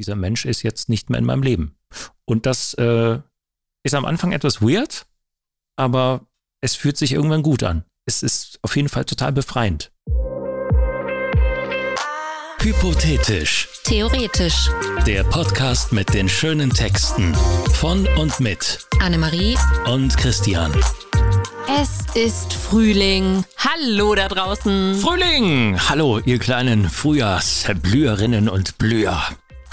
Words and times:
dieser 0.00 0.16
Mensch 0.16 0.46
ist 0.46 0.62
jetzt 0.62 0.88
nicht 0.88 1.10
mehr 1.10 1.18
in 1.18 1.26
meinem 1.26 1.42
Leben. 1.42 1.76
Und 2.24 2.46
das 2.46 2.72
äh, 2.74 3.18
ist 3.82 3.94
am 3.94 4.06
Anfang 4.06 4.32
etwas 4.32 4.62
weird, 4.62 5.06
aber 5.76 6.26
es 6.62 6.74
fühlt 6.74 6.96
sich 6.96 7.12
irgendwann 7.12 7.42
gut 7.42 7.62
an. 7.62 7.84
Es 8.06 8.22
ist 8.22 8.58
auf 8.62 8.76
jeden 8.76 8.88
Fall 8.88 9.04
total 9.04 9.32
befreiend. 9.32 9.92
Hypothetisch. 12.60 13.68
Theoretisch. 13.84 14.70
Der 15.06 15.22
Podcast 15.24 15.92
mit 15.92 16.12
den 16.14 16.28
schönen 16.28 16.70
Texten 16.70 17.34
von 17.74 18.06
und 18.18 18.40
mit 18.40 18.86
Annemarie 19.00 19.56
und 19.86 20.16
Christian. 20.16 20.72
Es 21.82 22.00
ist 22.14 22.54
Frühling. 22.54 23.44
Hallo 23.58 24.14
da 24.14 24.28
draußen. 24.28 24.94
Frühling! 24.94 25.78
Hallo, 25.88 26.20
ihr 26.24 26.38
kleinen 26.38 26.88
Frühjahrsblüherinnen 26.88 28.48
und 28.48 28.78
Blüher. 28.78 29.22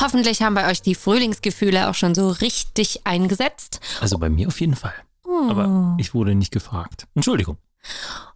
Hoffentlich 0.02 0.42
haben 0.42 0.54
bei 0.54 0.70
euch 0.70 0.82
die 0.82 0.96
Frühlingsgefühle 0.96 1.90
auch 1.90 1.96
schon 1.96 2.14
so 2.16 2.30
richtig 2.30 3.06
eingesetzt. 3.06 3.80
Also 4.00 4.18
bei 4.18 4.30
mir 4.30 4.48
auf 4.48 4.60
jeden 4.62 4.76
Fall. 4.76 4.94
Aber 5.50 5.96
ich 6.00 6.14
wurde 6.14 6.36
nicht 6.36 6.52
gefragt. 6.52 7.08
Entschuldigung. 7.16 7.58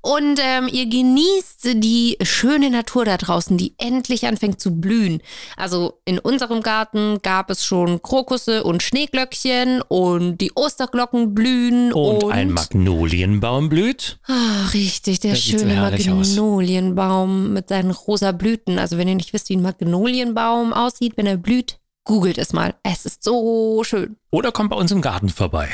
Und 0.02 0.40
ähm, 0.42 0.68
ihr 0.68 0.88
genießt 0.88 1.76
die 1.76 2.18
schöne 2.24 2.72
Natur 2.72 3.06
da 3.06 3.18
draußen, 3.18 3.56
die 3.56 3.76
endlich 3.78 4.26
anfängt 4.26 4.60
zu 4.60 4.80
blühen. 4.80 5.22
Also 5.58 6.02
in 6.06 6.18
unserem 6.18 6.64
Garten 6.64 7.20
gab 7.22 7.52
es 7.52 7.64
schon 7.64 8.02
Krokusse 8.02 8.64
und 8.64 8.82
Schneeglöckchen 8.82 9.84
und 9.84 10.40
die 10.40 10.54
Osterglocken 10.56 11.36
blühen. 11.36 11.94
Und, 11.94 12.24
Und, 12.24 12.32
ein 12.32 12.52
Magnolienbaum 12.52 13.70
blüht. 13.70 14.20
Ah, 14.28 14.70
richtig, 14.74 15.20
der, 15.20 15.36
so 15.36 15.42
schöne 15.60 15.76
herrlich 15.76 16.10
aus. 16.10 16.30
Magnolienbaum 16.30 17.54
mit 17.54 17.70
seinen 17.70 17.92
rosa 17.92 18.32
Blüten. 18.32 18.80
Also 18.80 18.98
wenn 18.98 19.08
ihr 19.08 19.16
nicht 19.16 19.34
wisst, 19.34 19.50
wie 19.50 19.58
ein 19.58 19.62
Magnolienbaum 19.62 20.74
aussieht, 20.74 21.14
wenn 21.16 21.28
er 21.28 21.38
blüht, 21.38 21.80
googelt 22.06 22.40
es 22.40 22.54
mal. 22.54 22.74
Es 22.82 23.06
ist 23.06 23.24
so 23.24 23.84
schön. 23.84 24.18
Oder 24.32 24.52
kommt 24.52 24.72
bei 24.72 24.78
uns 24.78 24.92
im 24.92 25.02
Garten 25.02 25.30
vorbei. 25.30 25.70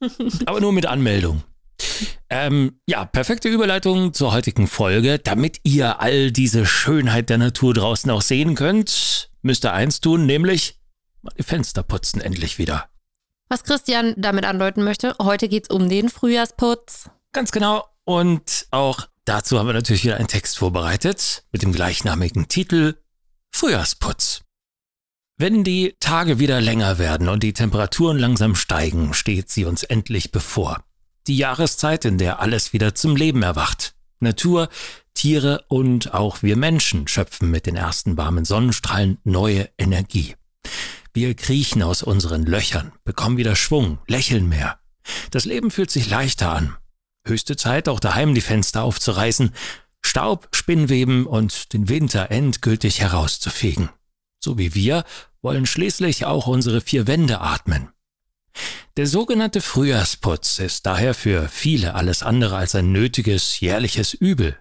Aber 0.46 0.60
nur 0.60 0.72
mit 0.72 0.84
Anmeldung. 0.84 1.42
Ähm, 2.28 2.80
ja, 2.86 3.04
perfekte 3.04 3.48
Überleitung 3.48 4.12
zur 4.12 4.32
heutigen 4.32 4.66
Folge. 4.66 5.18
Damit 5.18 5.60
ihr 5.64 6.00
all 6.00 6.30
diese 6.32 6.66
Schönheit 6.66 7.30
der 7.30 7.38
Natur 7.38 7.74
draußen 7.74 8.10
auch 8.10 8.22
sehen 8.22 8.54
könnt, 8.54 9.30
müsst 9.42 9.64
ihr 9.64 9.72
eins 9.72 10.00
tun, 10.00 10.26
nämlich 10.26 10.78
mal 11.22 11.32
die 11.36 11.42
Fenster 11.42 11.82
putzen 11.82 12.20
endlich 12.20 12.58
wieder. 12.58 12.88
Was 13.48 13.64
Christian 13.64 14.14
damit 14.16 14.44
andeuten 14.44 14.84
möchte, 14.84 15.16
heute 15.20 15.48
geht 15.48 15.64
es 15.64 15.70
um 15.74 15.88
den 15.88 16.08
Frühjahrsputz. 16.08 17.10
Ganz 17.32 17.50
genau. 17.50 17.84
Und 18.04 18.66
auch 18.70 19.08
dazu 19.24 19.58
haben 19.58 19.66
wir 19.66 19.72
natürlich 19.72 20.04
wieder 20.04 20.16
einen 20.16 20.28
Text 20.28 20.58
vorbereitet 20.58 21.44
mit 21.52 21.62
dem 21.62 21.72
gleichnamigen 21.72 22.48
Titel 22.48 22.96
Frühjahrsputz. 23.50 24.42
Wenn 25.36 25.64
die 25.64 25.96
Tage 26.00 26.38
wieder 26.38 26.60
länger 26.60 26.98
werden 26.98 27.28
und 27.28 27.42
die 27.42 27.54
Temperaturen 27.54 28.18
langsam 28.18 28.54
steigen, 28.54 29.14
steht 29.14 29.48
sie 29.48 29.64
uns 29.64 29.82
endlich 29.82 30.32
bevor. 30.32 30.84
Die 31.26 31.36
Jahreszeit, 31.36 32.04
in 32.04 32.18
der 32.18 32.40
alles 32.40 32.72
wieder 32.72 32.94
zum 32.94 33.16
Leben 33.16 33.42
erwacht. 33.42 33.94
Natur, 34.20 34.68
Tiere 35.14 35.64
und 35.68 36.14
auch 36.14 36.42
wir 36.42 36.56
Menschen 36.56 37.08
schöpfen 37.08 37.50
mit 37.50 37.66
den 37.66 37.76
ersten 37.76 38.16
warmen 38.16 38.44
Sonnenstrahlen 38.44 39.18
neue 39.24 39.68
Energie. 39.78 40.34
Wir 41.12 41.34
kriechen 41.34 41.82
aus 41.82 42.02
unseren 42.02 42.44
Löchern, 42.44 42.92
bekommen 43.04 43.36
wieder 43.36 43.56
Schwung, 43.56 43.98
lächeln 44.06 44.48
mehr. 44.48 44.78
Das 45.30 45.44
Leben 45.44 45.70
fühlt 45.70 45.90
sich 45.90 46.08
leichter 46.08 46.52
an. 46.52 46.76
Höchste 47.26 47.56
Zeit, 47.56 47.88
auch 47.88 48.00
daheim 48.00 48.34
die 48.34 48.40
Fenster 48.40 48.82
aufzureißen, 48.82 49.52
Staub, 50.02 50.48
Spinnweben 50.52 51.26
und 51.26 51.72
den 51.72 51.88
Winter 51.88 52.30
endgültig 52.30 53.00
herauszufegen. 53.00 53.90
So 54.38 54.56
wie 54.56 54.74
wir 54.74 55.04
wollen 55.42 55.66
schließlich 55.66 56.24
auch 56.24 56.46
unsere 56.46 56.80
vier 56.80 57.06
Wände 57.06 57.40
atmen. 57.40 57.90
Der 58.96 59.06
sogenannte 59.06 59.60
Frühjahrsputz 59.60 60.58
ist 60.58 60.84
daher 60.86 61.14
für 61.14 61.48
viele 61.48 61.94
alles 61.94 62.22
andere 62.22 62.56
als 62.56 62.74
ein 62.74 62.92
nötiges 62.92 63.60
jährliches 63.60 64.14
Übel. 64.14 64.56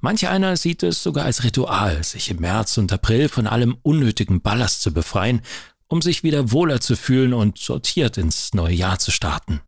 Manch 0.00 0.28
einer 0.28 0.56
sieht 0.56 0.82
es 0.82 1.02
sogar 1.02 1.24
als 1.24 1.44
Ritual, 1.44 2.02
sich 2.04 2.30
im 2.30 2.40
März 2.40 2.78
und 2.78 2.92
April 2.92 3.28
von 3.28 3.46
allem 3.46 3.76
unnötigen 3.82 4.40
Ballast 4.40 4.82
zu 4.82 4.92
befreien, 4.92 5.42
um 5.88 6.02
sich 6.02 6.22
wieder 6.22 6.52
wohler 6.52 6.80
zu 6.80 6.96
fühlen 6.96 7.34
und 7.34 7.58
sortiert 7.58 8.16
ins 8.16 8.54
neue 8.54 8.74
Jahr 8.74 8.98
zu 8.98 9.10
starten. 9.10 9.60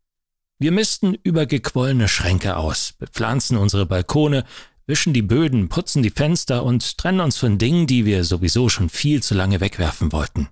Wir 0.59 0.73
misten 0.73 1.15
übergequollene 1.23 2.09
Schränke 2.09 2.57
aus, 2.57 2.95
bepflanzen 2.99 3.59
unsere 3.59 3.85
Balkone, 3.85 4.45
wischen 4.87 5.13
die 5.13 5.23
Böden, 5.23 5.69
putzen 5.69 6.03
die 6.03 6.11
Fenster 6.11 6.63
und 6.65 6.97
trennen 6.97 7.21
uns 7.21 7.37
von 7.37 7.59
Dingen, 7.59 7.87
die 7.87 8.07
wir 8.07 8.25
sowieso 8.25 8.69
schon 8.69 8.89
viel 8.89 9.23
zu 9.23 9.35
lange 9.35 9.61
wegwerfen 9.61 10.13
wollten. 10.13 10.49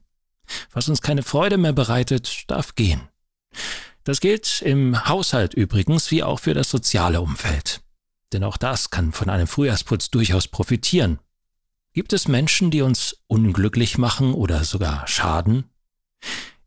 Was 0.72 0.88
uns 0.88 1.00
keine 1.00 1.22
Freude 1.22 1.56
mehr 1.56 1.72
bereitet, 1.72 2.44
darf 2.49 2.75
gehen. 2.75 3.09
Das 4.05 4.21
gilt 4.21 4.62
im 4.62 5.09
Haushalt 5.09 5.55
übrigens 5.55 6.10
wie 6.10 6.22
auch 6.22 6.41
für 6.41 6.55
das 6.55 6.71
soziale 6.71 7.21
Umfeld. 7.21 7.81
Denn 8.32 8.44
auch 8.44 8.56
das 8.56 8.91
kann 8.91 9.12
von 9.12 9.31
einem 9.31 9.47
Frühjahrsputz 9.47 10.10
durchaus 10.10 10.49
profitieren. 10.49 11.19
Gibt 11.93 12.12
es 12.12 12.28
Menschen, 12.28 12.71
die 12.71 12.83
uns 12.83 13.16
unglücklich 13.28 13.97
machen 13.99 14.34
oder 14.34 14.65
sogar 14.65 15.06
schaden? 15.06 15.65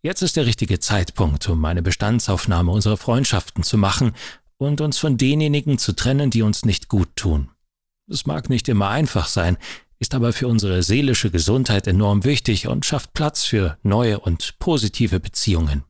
Jetzt 0.02 0.22
ist 0.22 0.38
der 0.38 0.46
richtige 0.46 0.80
Zeitpunkt, 0.80 1.50
um 1.50 1.64
eine 1.66 1.82
Bestandsaufnahme 1.82 2.72
unserer 2.72 2.98
Freundschaften 2.98 3.64
zu 3.64 3.78
machen 3.78 4.14
und 4.58 4.80
uns 4.80 4.98
von 4.98 5.18
denjenigen 5.18 5.78
zu 5.78 5.94
trennen, 5.94 6.30
die 6.30 6.42
uns 6.42 6.66
nicht 6.66 6.88
gut 6.88 7.10
tun. 7.16 7.52
Es 8.10 8.26
mag 8.26 8.50
nicht 8.50 8.70
immer 8.70 8.90
einfach 8.90 9.28
sein, 9.28 9.58
ist 10.00 10.14
aber 10.14 10.34
für 10.34 10.48
unsere 10.48 10.84
seelische 10.84 11.32
Gesundheit 11.32 11.88
enorm 11.88 12.24
wichtig 12.24 12.68
und 12.68 12.86
schafft 12.86 13.14
Platz 13.14 13.44
für 13.46 13.78
neue 13.84 14.20
und 14.20 14.60
positive 14.60 15.20
Beziehungen. 15.20 15.84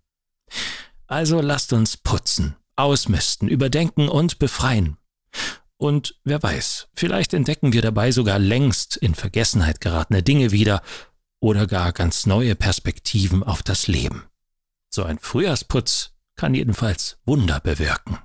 Also 1.07 1.41
lasst 1.41 1.73
uns 1.73 1.97
putzen, 1.97 2.55
ausmisten, 2.75 3.47
überdenken 3.47 4.09
und 4.09 4.39
befreien. 4.39 4.97
Und 5.77 6.15
wer 6.23 6.41
weiß, 6.41 6.87
vielleicht 6.95 7.33
entdecken 7.33 7.71
wir 7.73 7.81
dabei 7.81 8.11
sogar 8.11 8.39
längst 8.39 8.97
in 8.97 9.13
Vergessenheit 9.13 9.79
geratene 9.79 10.23
Dinge 10.23 10.51
wieder 10.51 10.81
oder 11.39 11.67
gar 11.67 11.91
ganz 11.93 12.25
neue 12.25 12.55
Perspektiven 12.55 13.43
auf 13.43 13.61
das 13.61 13.87
Leben. 13.87 14.23
So 14.89 15.03
ein 15.03 15.19
Frühjahrsputz 15.19 16.13
kann 16.35 16.55
jedenfalls 16.55 17.17
Wunder 17.25 17.59
bewirken. 17.59 18.17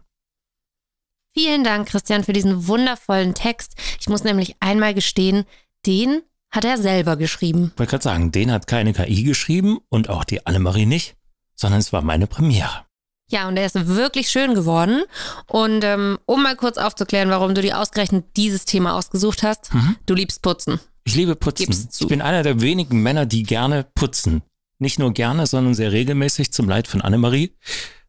Vielen 1.34 1.64
Dank, 1.64 1.88
Christian, 1.88 2.24
für 2.24 2.34
diesen 2.34 2.66
wundervollen 2.68 3.34
Text. 3.34 3.74
Ich 4.00 4.08
muss 4.08 4.22
nämlich 4.22 4.56
einmal 4.60 4.94
gestehen, 4.94 5.44
den 5.86 6.22
hat 6.50 6.64
er 6.64 6.78
selber 6.78 7.16
geschrieben. 7.16 7.70
Ich 7.72 7.78
wollte 7.78 7.90
gerade 7.90 8.04
sagen, 8.04 8.32
den 8.32 8.52
hat 8.52 8.66
keine 8.66 8.92
KI 8.92 9.22
geschrieben 9.22 9.78
und 9.88 10.10
auch 10.10 10.24
die 10.24 10.46
Annemarie 10.46 10.86
nicht, 10.86 11.16
sondern 11.54 11.80
es 11.80 11.92
war 11.92 12.02
meine 12.02 12.26
Premiere. 12.26 12.84
Ja, 13.30 13.48
und 13.48 13.56
er 13.56 13.64
ist 13.64 13.86
wirklich 13.86 14.28
schön 14.28 14.54
geworden. 14.54 15.04
Und 15.46 15.82
ähm, 15.84 16.18
um 16.26 16.42
mal 16.42 16.54
kurz 16.54 16.76
aufzuklären, 16.76 17.30
warum 17.30 17.54
du 17.54 17.62
dir 17.62 17.80
ausgerechnet 17.80 18.26
dieses 18.36 18.66
Thema 18.66 18.94
ausgesucht 18.94 19.42
hast, 19.42 19.70
du 20.04 20.14
liebst 20.14 20.42
Putzen. 20.42 20.80
Ich 21.04 21.14
liebe 21.14 21.34
Putzen. 21.34 21.88
Ich 21.98 22.06
bin 22.06 22.20
einer 22.20 22.42
der 22.42 22.60
wenigen 22.60 23.02
Männer, 23.02 23.24
die 23.24 23.42
gerne 23.42 23.86
putzen. 23.94 24.42
Nicht 24.78 24.98
nur 24.98 25.12
gerne, 25.12 25.46
sondern 25.46 25.74
sehr 25.74 25.92
regelmäßig 25.92 26.52
zum 26.52 26.68
Leid 26.68 26.86
von 26.86 27.00
Annemarie. 27.00 27.56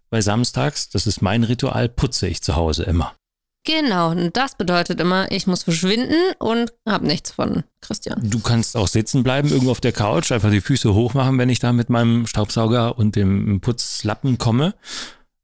Weil 0.10 0.22
samstags, 0.22 0.90
das 0.90 1.08
ist 1.08 1.22
mein 1.22 1.44
Ritual, 1.44 1.88
putze 1.88 2.28
ich 2.28 2.44
zu 2.44 2.56
Hause 2.56 2.84
immer. 2.84 3.16
Genau, 3.66 4.12
und 4.12 4.36
das 4.36 4.56
bedeutet 4.56 5.00
immer, 5.00 5.32
ich 5.32 5.48
muss 5.48 5.64
verschwinden 5.64 6.20
und 6.40 6.74
hab 6.86 7.02
nichts 7.02 7.32
von 7.32 7.64
Christian. 7.80 8.30
Du 8.30 8.40
kannst 8.40 8.76
auch 8.76 8.90
sitzen 8.90 9.24
bleiben, 9.24 9.50
irgendwo 9.50 9.72
auf 9.72 9.80
der 9.80 9.94
Couch, 9.94 10.34
einfach 10.34 10.52
die 10.52 10.60
Füße 10.60 10.94
hoch 10.94 11.14
machen, 11.14 11.38
wenn 11.38 11.50
ich 11.50 11.60
da 11.60 11.72
mit 11.72 11.90
meinem 11.90 12.28
Staubsauger 12.28 12.98
und 12.98 13.16
dem 13.16 13.62
Putzlappen 13.62 14.38
komme. 14.38 14.76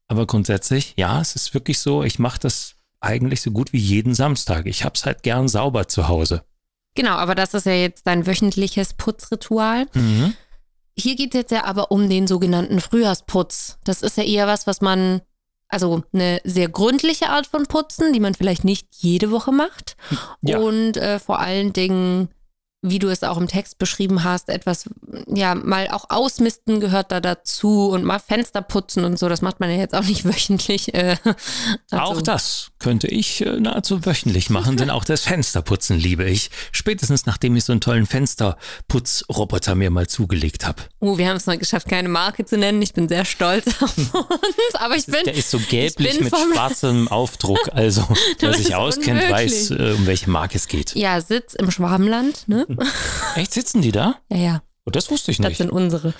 Aber 0.06 0.26
grundsätzlich, 0.26 0.94
ja, 0.96 1.20
es 1.20 1.34
ist 1.34 1.54
wirklich 1.54 1.78
so, 1.78 2.02
ich 2.02 2.18
mache 2.18 2.40
das 2.40 2.74
eigentlich 3.00 3.40
so 3.40 3.50
gut 3.52 3.72
wie 3.72 3.78
jeden 3.78 4.14
Samstag. 4.14 4.66
Ich 4.66 4.84
hab's 4.84 5.06
halt 5.06 5.22
gern 5.22 5.48
sauber 5.48 5.88
zu 5.88 6.08
Hause. 6.08 6.42
Genau, 6.94 7.12
aber 7.12 7.34
das 7.34 7.54
ist 7.54 7.66
ja 7.66 7.72
jetzt 7.72 8.06
dein 8.06 8.26
wöchentliches 8.26 8.94
Putzritual. 8.94 9.86
Mhm. 9.94 10.34
Hier 10.98 11.16
geht 11.16 11.34
es 11.34 11.38
jetzt 11.38 11.52
ja 11.52 11.64
aber 11.64 11.90
um 11.90 12.10
den 12.10 12.26
sogenannten 12.26 12.80
Frühjahrsputz. 12.80 13.78
Das 13.84 14.02
ist 14.02 14.16
ja 14.16 14.24
eher 14.24 14.46
was, 14.46 14.66
was 14.66 14.80
man, 14.80 15.22
also 15.70 16.02
eine 16.12 16.40
sehr 16.44 16.68
gründliche 16.68 17.28
Art 17.30 17.46
von 17.46 17.66
Putzen, 17.66 18.12
die 18.12 18.20
man 18.20 18.34
vielleicht 18.34 18.64
nicht 18.64 18.88
jede 18.96 19.30
Woche 19.30 19.52
macht. 19.52 19.96
Ja. 20.42 20.58
Und 20.58 20.96
äh, 20.96 21.18
vor 21.18 21.38
allen 21.40 21.72
Dingen, 21.72 22.28
wie 22.82 22.98
du 22.98 23.08
es 23.08 23.22
auch 23.22 23.36
im 23.36 23.46
Text 23.46 23.78
beschrieben 23.78 24.24
hast, 24.24 24.48
etwas, 24.48 24.88
ja, 25.26 25.54
mal 25.54 25.88
auch 25.88 26.06
ausmisten 26.08 26.80
gehört 26.80 27.12
da 27.12 27.20
dazu 27.20 27.90
und 27.90 28.04
mal 28.04 28.18
Fenster 28.18 28.62
putzen 28.62 29.04
und 29.04 29.18
so. 29.18 29.28
Das 29.28 29.42
macht 29.42 29.60
man 29.60 29.70
ja 29.70 29.76
jetzt 29.76 29.94
auch 29.94 30.04
nicht 30.04 30.24
wöchentlich. 30.24 30.92
Äh, 30.94 31.16
also- 31.90 32.14
Auch 32.14 32.22
das 32.22 32.69
könnte 32.80 33.06
ich 33.06 33.44
äh, 33.44 33.60
nahezu 33.60 34.04
wöchentlich 34.04 34.50
machen, 34.50 34.76
denn 34.76 34.90
auch 34.90 35.04
das 35.04 35.22
Fensterputzen 35.22 35.98
liebe 35.98 36.24
ich. 36.24 36.50
Spätestens 36.72 37.26
nachdem 37.26 37.54
ich 37.56 37.64
so 37.64 37.72
einen 37.72 37.80
tollen 37.80 38.06
Fensterputzroboter 38.06 39.74
mir 39.74 39.90
mal 39.90 40.08
zugelegt 40.08 40.66
habe. 40.66 40.82
Oh, 40.98 41.18
wir 41.18 41.28
haben 41.28 41.36
es 41.36 41.46
noch 41.46 41.58
geschafft, 41.58 41.88
keine 41.88 42.08
Marke 42.08 42.44
zu 42.44 42.56
nennen. 42.56 42.82
Ich 42.82 42.92
bin 42.92 43.08
sehr 43.08 43.24
stolz 43.24 43.66
auf 43.82 43.96
uns. 43.96 44.74
Aber 44.74 44.96
ich 44.96 45.06
bin. 45.06 45.22
Der 45.24 45.34
ist 45.34 45.50
so 45.50 45.58
ich 45.58 45.68
gelblich 45.68 46.20
mit 46.20 46.34
schwarzem 46.34 47.08
Aufdruck. 47.08 47.60
Also, 47.72 48.06
wer 48.40 48.54
sich 48.54 48.74
auskennt, 48.74 49.22
unmöglich. 49.22 49.32
weiß, 49.32 49.70
äh, 49.70 49.94
um 49.96 50.06
welche 50.06 50.28
Marke 50.28 50.56
es 50.56 50.66
geht. 50.66 50.94
Ja, 50.96 51.20
Sitz 51.20 51.54
im 51.54 51.70
Schwabenland, 51.70 52.48
ne? 52.48 52.66
Echt, 53.36 53.54
sitzen 53.54 53.80
die 53.80 53.92
da? 53.92 54.16
Ja, 54.28 54.36
ja. 54.36 54.62
Oh, 54.90 54.92
das 54.92 55.10
wusste 55.10 55.30
ich 55.30 55.36
Das 55.38 55.48
nicht. 55.50 55.58
sind 55.58 55.70
unsere. 55.70 56.12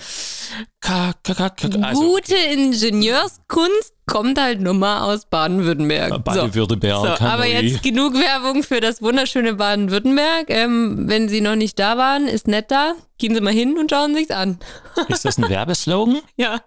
Ka, 0.79 1.13
ka, 1.23 1.33
ka, 1.49 1.67
also, 1.81 2.01
Gute 2.01 2.35
Ingenieurskunst 2.35 3.93
kommt 4.05 4.39
halt 4.39 4.61
nur 4.61 4.73
mal 4.73 5.01
aus 5.13 5.25
Baden-Württemberg. 5.25 6.09
So. 6.13 6.19
Baden-Württemberg, 6.19 6.95
So, 6.95 7.07
aber 7.07 7.19
Hannover. 7.43 7.47
jetzt 7.47 7.83
genug 7.83 8.13
Werbung 8.15 8.63
für 8.63 8.79
das 8.79 9.01
wunderschöne 9.01 9.53
Baden-Württemberg. 9.55 10.45
Ähm, 10.49 11.09
wenn 11.09 11.29
Sie 11.29 11.41
noch 11.41 11.55
nicht 11.55 11.77
da 11.79 11.97
waren, 11.97 12.27
ist 12.27 12.47
nett 12.47 12.71
da. 12.71 12.93
Gehen 13.17 13.35
Sie 13.35 13.41
mal 13.41 13.53
hin 13.53 13.77
und 13.77 13.91
schauen 13.91 14.15
sich's 14.15 14.31
an. 14.31 14.57
Ist 15.09 15.25
das 15.25 15.37
ein 15.37 15.49
Werbeslogan? 15.49 16.21
Ja. 16.37 16.61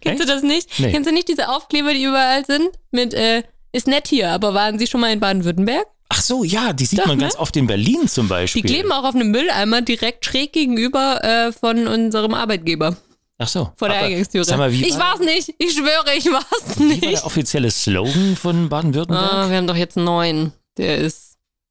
Kennst 0.00 0.20
du 0.22 0.24
Echt? 0.28 0.34
das 0.34 0.42
nicht? 0.42 0.78
Nee. 0.78 0.92
Kennst 0.92 1.08
du 1.10 1.14
nicht 1.14 1.28
diese 1.28 1.48
Aufkleber, 1.48 1.92
die 1.92 2.04
überall 2.04 2.44
sind? 2.46 2.68
Mit, 2.92 3.12
äh, 3.14 3.42
ist 3.72 3.88
nett 3.88 4.06
hier, 4.08 4.30
aber 4.30 4.54
waren 4.54 4.78
Sie 4.78 4.86
schon 4.86 5.00
mal 5.00 5.12
in 5.12 5.20
Baden-Württemberg? 5.20 5.86
Ach 6.08 6.22
so, 6.22 6.44
ja, 6.44 6.72
die 6.72 6.86
sieht 6.86 7.00
Doch, 7.00 7.06
man 7.06 7.16
ne? 7.18 7.22
ganz 7.24 7.36
oft 7.36 7.56
in 7.56 7.66
Berlin 7.66 8.06
zum 8.08 8.26
Die 8.26 8.30
Beispiel. 8.30 8.62
kleben 8.62 8.92
auch 8.92 9.04
auf 9.04 9.14
einem 9.14 9.30
Mülleimer 9.30 9.82
direkt 9.82 10.24
schräg 10.24 10.52
gegenüber 10.52 11.22
äh, 11.24 11.52
von 11.52 11.86
unserem 11.88 12.34
Arbeitgeber. 12.34 12.96
Ach 13.38 13.48
so. 13.48 13.72
Vor 13.76 13.88
der 13.88 13.98
aber 13.98 14.06
Eingangstüre. 14.06 14.44
Sag 14.44 14.56
mal, 14.58 14.72
wie 14.72 14.84
ich 14.86 14.94
war, 14.94 15.10
war's 15.12 15.20
nicht. 15.20 15.52
Ich 15.58 15.72
schwöre, 15.74 16.14
ich 16.16 16.24
war's 16.26 16.78
wie 16.78 16.80
war 16.80 16.86
nicht. 16.88 17.02
der 17.04 17.26
offizielle 17.26 17.70
Slogan 17.70 18.36
von 18.36 18.68
Baden-Württemberg? 18.68 19.32
Ah, 19.32 19.50
wir 19.50 19.56
haben 19.56 19.66
doch 19.66 19.76
jetzt 19.76 19.96
einen 19.96 20.06
neuen. 20.06 20.52
Der 20.78 20.98
ist, 20.98 21.25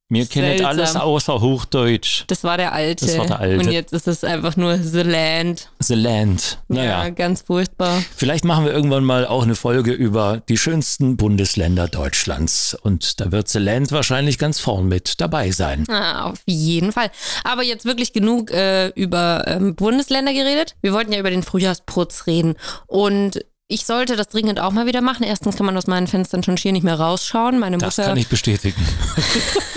Mir 0.08 0.24
kennt 0.26 0.46
seltsam. 0.46 0.66
alles 0.66 0.94
außer 0.94 1.40
Hochdeutsch. 1.40 2.24
das 2.28 2.44
war 2.44 2.56
der 2.56 2.72
alte. 2.72 3.06
Das 3.06 3.18
war 3.18 3.26
der 3.26 3.40
alte. 3.40 3.64
Und 3.66 3.72
jetzt 3.72 3.92
ist 3.92 4.06
es 4.06 4.22
einfach 4.22 4.56
nur 4.56 4.78
The 4.78 5.02
Land. 5.02 5.68
The 5.80 5.94
Land. 5.96 6.58
Naja, 6.68 7.04
Ja, 7.04 7.10
ganz 7.10 7.42
furchtbar. 7.42 8.02
vielleicht 8.14 8.44
machen 8.44 8.64
wir 8.66 8.72
irgendwann 8.72 9.02
mal 9.04 9.26
auch 9.26 9.42
eine 9.42 9.56
Folge 9.56 9.90
über 9.92 10.42
die 10.48 10.58
schönsten 10.58 11.16
Bundesländer 11.16 11.88
Deutschlands. 11.88 12.76
Und 12.82 13.20
da 13.20 13.32
wird 13.32 13.48
The 13.48 13.58
Land 13.58 13.90
wahrscheinlich 13.90 14.38
ganz 14.38 14.60
vorn 14.60 14.86
mit 14.86 15.20
dabei 15.20 15.50
sein. 15.50 15.84
Ah, 15.88 16.30
auf 16.30 16.38
jeden 16.46 16.92
Fall. 16.92 17.10
Aber 17.42 17.64
jetzt 17.64 17.84
wirklich 17.84 18.12
genug 18.12 18.52
äh, 18.52 18.88
über 18.90 19.42
ähm, 19.48 19.74
Bundesländer 19.74 20.32
geredet. 20.32 20.76
Wir 20.82 20.92
wollten 20.92 21.12
ja 21.12 21.18
über 21.18 21.30
den 21.30 21.42
Frühjahrsputz 21.42 22.28
reden. 22.28 22.54
Und 22.86 23.44
ich 23.68 23.84
sollte 23.84 24.16
das 24.16 24.28
dringend 24.28 24.60
auch 24.60 24.70
mal 24.72 24.86
wieder 24.86 25.00
machen. 25.00 25.24
Erstens 25.24 25.56
kann 25.56 25.66
man 25.66 25.76
aus 25.76 25.86
meinen 25.86 26.06
Fenstern 26.06 26.42
schon 26.42 26.56
schier 26.56 26.72
nicht 26.72 26.84
mehr 26.84 26.98
rausschauen. 26.98 27.58
Meine 27.58 27.78
Das 27.78 27.96
Mutter, 27.96 28.08
kann 28.10 28.18
ich 28.18 28.28
bestätigen. 28.28 28.80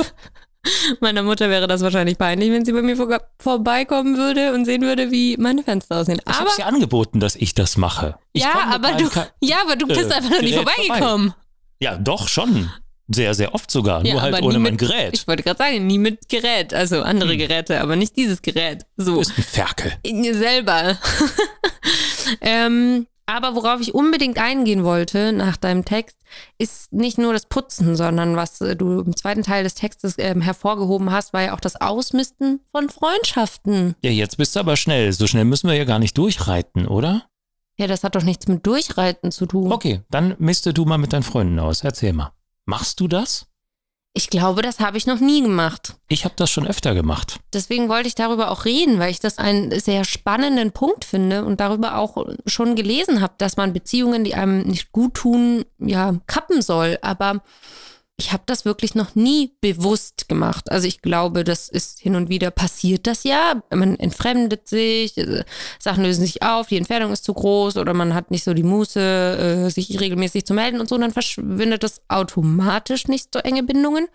meiner 0.99 1.23
Mutter 1.23 1.49
wäre 1.49 1.67
das 1.67 1.81
wahrscheinlich 1.81 2.17
peinlich, 2.17 2.51
wenn 2.51 2.65
sie 2.65 2.73
bei 2.73 2.81
mir 2.81 2.95
vor, 2.95 3.19
vorbeikommen 3.39 4.17
würde 4.17 4.53
und 4.53 4.65
sehen 4.65 4.81
würde, 4.81 5.11
wie 5.11 5.37
meine 5.37 5.63
Fenster 5.63 5.97
aussehen. 5.97 6.21
Ich 6.27 6.39
habe 6.39 6.49
dir 6.57 6.65
angeboten, 6.65 7.19
dass 7.19 7.35
ich 7.35 7.53
das 7.53 7.77
mache. 7.77 8.17
Ich 8.33 8.43
ja, 8.43 8.69
aber 8.69 8.93
du, 8.93 9.09
Ka- 9.09 9.27
ja, 9.41 9.57
aber 9.63 9.75
du 9.75 9.87
bist 9.87 10.11
äh, 10.11 10.13
einfach 10.13 10.29
noch 10.29 10.41
nicht 10.41 10.55
vorbeigekommen. 10.55 11.33
Ja, 11.79 11.97
doch 11.97 12.27
schon. 12.27 12.69
Sehr, 13.11 13.33
sehr 13.33 13.55
oft 13.55 13.71
sogar. 13.71 14.05
Ja, 14.05 14.13
Nur 14.13 14.21
halt 14.21 14.41
ohne 14.43 14.59
mein 14.59 14.73
mit, 14.73 14.81
Gerät. 14.81 15.15
Ich 15.15 15.27
wollte 15.27 15.41
gerade 15.41 15.57
sagen, 15.57 15.87
nie 15.87 15.97
mit 15.97 16.29
Gerät. 16.29 16.75
Also 16.75 17.01
andere 17.01 17.37
Geräte, 17.37 17.81
aber 17.81 17.95
nicht 17.95 18.15
dieses 18.15 18.43
Gerät. 18.43 18.85
So. 18.97 19.13
Du 19.13 19.19
bist 19.19 19.33
ein 19.35 19.43
Ferkel. 19.43 19.93
in 20.03 20.21
mir 20.21 20.35
selber. 20.37 20.95
ähm, 22.41 23.07
aber 23.29 23.55
worauf 23.55 23.79
ich 23.79 23.93
unbedingt 23.93 24.39
eingehen 24.39 24.83
wollte 24.83 25.31
nach 25.33 25.55
deinem 25.55 25.85
Text, 25.85 26.17
ist 26.57 26.91
nicht 26.91 27.17
nur 27.17 27.31
das 27.31 27.45
Putzen, 27.45 27.95
sondern 27.95 28.35
was 28.35 28.59
äh, 28.61 28.75
du 28.75 29.01
im 29.01 29.15
zweiten 29.15 29.43
Teil 29.43 29.63
des 29.63 29.75
Textes 29.75 30.15
ähm, 30.17 30.41
hervorgehoben 30.41 31.11
hast, 31.11 31.31
war 31.31 31.43
ja 31.43 31.53
auch 31.53 31.59
das 31.59 31.79
Ausmisten 31.79 32.61
von 32.71 32.89
Freundschaften. 32.89 33.95
Ja, 34.01 34.09
jetzt 34.09 34.37
bist 34.37 34.55
du 34.55 34.59
aber 34.59 34.75
schnell. 34.77 35.13
So 35.13 35.27
schnell 35.27 35.45
müssen 35.45 35.69
wir 35.69 35.75
ja 35.75 35.85
gar 35.85 35.99
nicht 35.99 36.17
durchreiten, 36.17 36.87
oder? 36.87 37.25
Ja, 37.77 37.87
das 37.87 38.03
hat 38.03 38.15
doch 38.15 38.23
nichts 38.23 38.47
mit 38.47 38.65
Durchreiten 38.65 39.31
zu 39.31 39.45
tun. 39.45 39.71
Okay, 39.71 40.01
dann 40.09 40.35
miste 40.39 40.73
du 40.73 40.85
mal 40.85 40.97
mit 40.97 41.13
deinen 41.13 41.23
Freunden 41.23 41.59
aus. 41.59 41.83
Erzähl 41.83 42.13
mal. 42.13 42.33
Machst 42.65 42.99
du 42.99 43.07
das? 43.07 43.48
Ich 44.13 44.29
glaube, 44.29 44.63
das 44.63 44.79
habe 44.79 44.97
ich 44.97 45.05
noch 45.05 45.19
nie 45.19 45.41
gemacht. 45.41 45.95
Ich 46.07 46.25
habe 46.25 46.33
das 46.35 46.49
schon 46.49 46.67
öfter 46.67 46.95
gemacht. 46.95 47.39
Deswegen 47.53 47.89
wollte 47.89 48.07
ich 48.07 48.15
darüber 48.15 48.49
auch 48.49 48.65
reden, 48.65 48.99
weil 48.99 49.11
ich 49.11 49.19
das 49.19 49.37
einen 49.37 49.77
sehr 49.79 50.03
spannenden 50.03 50.71
Punkt 50.71 51.05
finde 51.05 51.45
und 51.45 51.59
darüber 51.59 51.97
auch 51.97 52.25
schon 52.47 52.75
gelesen 52.75 53.21
habe, 53.21 53.33
dass 53.37 53.55
man 53.55 53.71
Beziehungen, 53.71 54.23
die 54.23 54.33
einem 54.33 54.63
nicht 54.63 54.91
gut 54.91 55.13
tun, 55.13 55.63
ja, 55.77 56.15
kappen 56.25 56.61
soll. 56.61 56.97
Aber 57.03 57.43
ich 58.19 58.33
habe 58.33 58.43
das 58.45 58.65
wirklich 58.65 58.95
noch 58.95 59.15
nie 59.15 59.53
bewusst 59.61 60.27
gemacht. 60.27 60.69
Also 60.71 60.87
ich 60.87 61.01
glaube, 61.01 61.43
das 61.43 61.69
ist 61.69 61.99
hin 61.99 62.15
und 62.15 62.29
wieder 62.29 62.51
passiert 62.51 63.07
das 63.07 63.23
ja. 63.23 63.63
Man 63.73 63.97
entfremdet 63.97 64.67
sich, 64.67 65.17
äh, 65.17 65.45
Sachen 65.79 66.03
lösen 66.03 66.25
sich 66.25 66.43
auf, 66.43 66.67
die 66.67 66.77
Entfernung 66.77 67.13
ist 67.13 67.23
zu 67.23 67.33
groß 67.33 67.77
oder 67.77 67.93
man 67.93 68.13
hat 68.13 68.29
nicht 68.29 68.43
so 68.43 68.53
die 68.53 68.63
Muße, 68.63 68.99
äh, 68.99 69.69
sich 69.69 69.99
regelmäßig 69.99 70.45
zu 70.45 70.53
melden 70.53 70.79
und 70.79 70.89
so, 70.89 70.97
dann 70.97 71.13
verschwindet 71.13 71.83
das 71.83 72.01
automatisch 72.09 73.07
nicht 73.07 73.29
so 73.33 73.39
enge 73.39 73.63
Bindungen. 73.63 74.07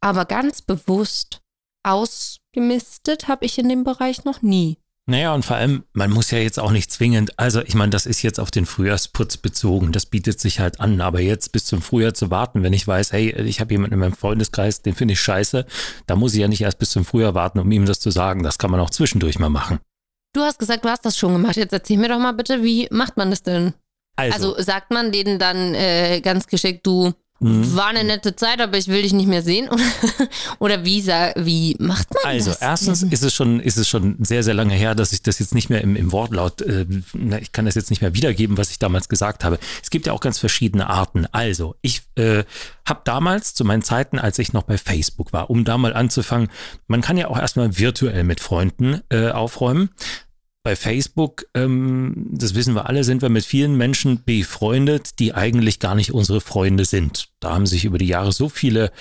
Aber 0.00 0.24
ganz 0.24 0.62
bewusst 0.62 1.40
ausgemistet 1.82 3.28
habe 3.28 3.44
ich 3.44 3.58
in 3.58 3.68
dem 3.68 3.82
Bereich 3.82 4.24
noch 4.24 4.42
nie. 4.42 4.78
Naja, 5.12 5.34
und 5.34 5.44
vor 5.44 5.56
allem, 5.56 5.84
man 5.92 6.10
muss 6.10 6.30
ja 6.30 6.38
jetzt 6.38 6.58
auch 6.58 6.70
nicht 6.70 6.90
zwingend, 6.90 7.38
also 7.38 7.60
ich 7.60 7.74
meine, 7.74 7.90
das 7.90 8.06
ist 8.06 8.22
jetzt 8.22 8.40
auf 8.40 8.50
den 8.50 8.64
Frühjahrsputz 8.64 9.36
bezogen, 9.36 9.92
das 9.92 10.06
bietet 10.06 10.40
sich 10.40 10.58
halt 10.58 10.80
an, 10.80 11.02
aber 11.02 11.20
jetzt 11.20 11.52
bis 11.52 11.66
zum 11.66 11.82
Frühjahr 11.82 12.14
zu 12.14 12.30
warten, 12.30 12.62
wenn 12.62 12.72
ich 12.72 12.88
weiß, 12.88 13.12
hey, 13.12 13.30
ich 13.42 13.60
habe 13.60 13.74
jemanden 13.74 13.92
in 13.92 14.00
meinem 14.00 14.14
Freundeskreis, 14.14 14.80
den 14.80 14.94
finde 14.94 15.12
ich 15.12 15.20
scheiße, 15.20 15.66
da 16.06 16.16
muss 16.16 16.32
ich 16.32 16.40
ja 16.40 16.48
nicht 16.48 16.62
erst 16.62 16.78
bis 16.78 16.92
zum 16.92 17.04
Frühjahr 17.04 17.34
warten, 17.34 17.58
um 17.58 17.70
ihm 17.70 17.84
das 17.84 18.00
zu 18.00 18.10
sagen, 18.10 18.42
das 18.42 18.56
kann 18.56 18.70
man 18.70 18.80
auch 18.80 18.88
zwischendurch 18.88 19.38
mal 19.38 19.50
machen. 19.50 19.80
Du 20.34 20.40
hast 20.40 20.58
gesagt, 20.58 20.82
du 20.82 20.88
hast 20.88 21.04
das 21.04 21.18
schon 21.18 21.34
gemacht. 21.34 21.56
Jetzt 21.56 21.74
erzähl 21.74 21.98
mir 21.98 22.08
doch 22.08 22.18
mal 22.18 22.32
bitte, 22.32 22.62
wie 22.62 22.88
macht 22.90 23.18
man 23.18 23.28
das 23.28 23.42
denn? 23.42 23.74
Also, 24.16 24.54
Also 24.54 24.62
sagt 24.62 24.92
man 24.92 25.12
denen 25.12 25.38
dann 25.38 25.74
äh, 25.74 26.22
ganz 26.22 26.46
geschickt, 26.46 26.86
du 26.86 27.12
Mhm. 27.42 27.74
war 27.76 27.88
eine 27.88 28.04
nette 28.04 28.36
Zeit, 28.36 28.60
aber 28.60 28.78
ich 28.78 28.88
will 28.88 29.02
dich 29.02 29.12
nicht 29.12 29.28
mehr 29.28 29.42
sehen? 29.42 29.68
Oder, 30.58 30.84
wie, 30.84 31.04
wie 31.06 31.76
macht 31.78 32.08
man 32.14 32.32
Also 32.32 32.50
das? 32.50 32.60
erstens 32.62 33.00
denn? 33.00 33.10
ist 33.10 33.22
es 33.22 33.34
schon, 33.34 33.60
ist 33.60 33.76
es 33.76 33.88
schon 33.88 34.16
sehr, 34.20 34.42
sehr 34.42 34.54
lange 34.54 34.74
her, 34.74 34.94
dass 34.94 35.12
ich 35.12 35.22
das 35.22 35.38
jetzt 35.38 35.54
nicht 35.54 35.70
mehr 35.70 35.80
im, 35.82 35.96
im 35.96 36.12
Wortlaut, 36.12 36.62
äh, 36.62 36.86
ich 37.40 37.52
kann 37.52 37.64
das 37.66 37.74
jetzt 37.74 37.90
nicht 37.90 38.02
mehr 38.02 38.14
wiedergeben, 38.14 38.56
was 38.58 38.70
ich 38.70 38.78
damals 38.78 39.08
gesagt 39.08 39.44
habe. 39.44 39.58
Es 39.82 39.90
gibt 39.90 40.06
ja 40.06 40.12
auch 40.12 40.20
ganz 40.20 40.38
verschiedene 40.38 40.88
Arten. 40.88 41.26
Also 41.32 41.74
ich 41.82 42.02
äh, 42.16 42.44
habe 42.86 43.00
damals 43.04 43.54
zu 43.54 43.64
meinen 43.64 43.82
Zeiten, 43.82 44.18
als 44.18 44.38
ich 44.38 44.52
noch 44.52 44.62
bei 44.64 44.78
Facebook 44.78 45.32
war, 45.32 45.50
um 45.50 45.64
da 45.64 45.78
mal 45.78 45.94
anzufangen, 45.94 46.48
man 46.86 47.00
kann 47.00 47.16
ja 47.16 47.28
auch 47.28 47.38
erstmal 47.38 47.78
virtuell 47.78 48.24
mit 48.24 48.40
Freunden 48.40 49.00
äh, 49.10 49.30
aufräumen. 49.30 49.90
Bei 50.64 50.76
Facebook, 50.76 51.44
ähm, 51.54 52.28
das 52.30 52.54
wissen 52.54 52.74
wir 52.74 52.86
alle, 52.86 53.02
sind 53.02 53.20
wir 53.20 53.28
mit 53.28 53.44
vielen 53.44 53.76
Menschen 53.76 54.22
befreundet, 54.24 55.18
die 55.18 55.34
eigentlich 55.34 55.80
gar 55.80 55.96
nicht 55.96 56.12
unsere 56.12 56.40
Freunde 56.40 56.84
sind. 56.84 57.30
Da 57.40 57.52
haben 57.52 57.66
sich 57.66 57.84
über 57.84 57.98
die 57.98 58.06
Jahre 58.06 58.30
so 58.30 58.48
viele 58.48 58.92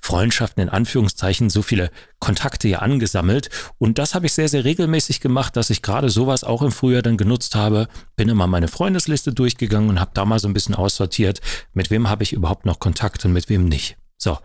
Freundschaften 0.00 0.62
in 0.62 0.68
Anführungszeichen, 0.68 1.50
so 1.50 1.62
viele 1.62 1.90
Kontakte 2.20 2.68
ja 2.68 2.78
angesammelt. 2.78 3.50
Und 3.78 3.98
das 3.98 4.14
habe 4.14 4.26
ich 4.26 4.32
sehr, 4.32 4.48
sehr 4.48 4.64
regelmäßig 4.64 5.20
gemacht, 5.20 5.56
dass 5.56 5.70
ich 5.70 5.82
gerade 5.82 6.08
sowas 6.08 6.44
auch 6.44 6.62
im 6.62 6.70
Frühjahr 6.70 7.02
dann 7.02 7.16
genutzt 7.16 7.56
habe. 7.56 7.88
Bin 8.14 8.28
immer 8.28 8.46
meine 8.46 8.68
Freundesliste 8.68 9.32
durchgegangen 9.32 9.90
und 9.90 10.00
habe 10.00 10.12
da 10.14 10.24
mal 10.24 10.38
so 10.38 10.46
ein 10.46 10.54
bisschen 10.54 10.76
aussortiert, 10.76 11.40
mit 11.72 11.90
wem 11.90 12.08
habe 12.08 12.22
ich 12.22 12.32
überhaupt 12.32 12.64
noch 12.64 12.78
Kontakt 12.78 13.24
und 13.24 13.32
mit 13.32 13.48
wem 13.48 13.64
nicht. 13.64 13.96
So. 14.16 14.38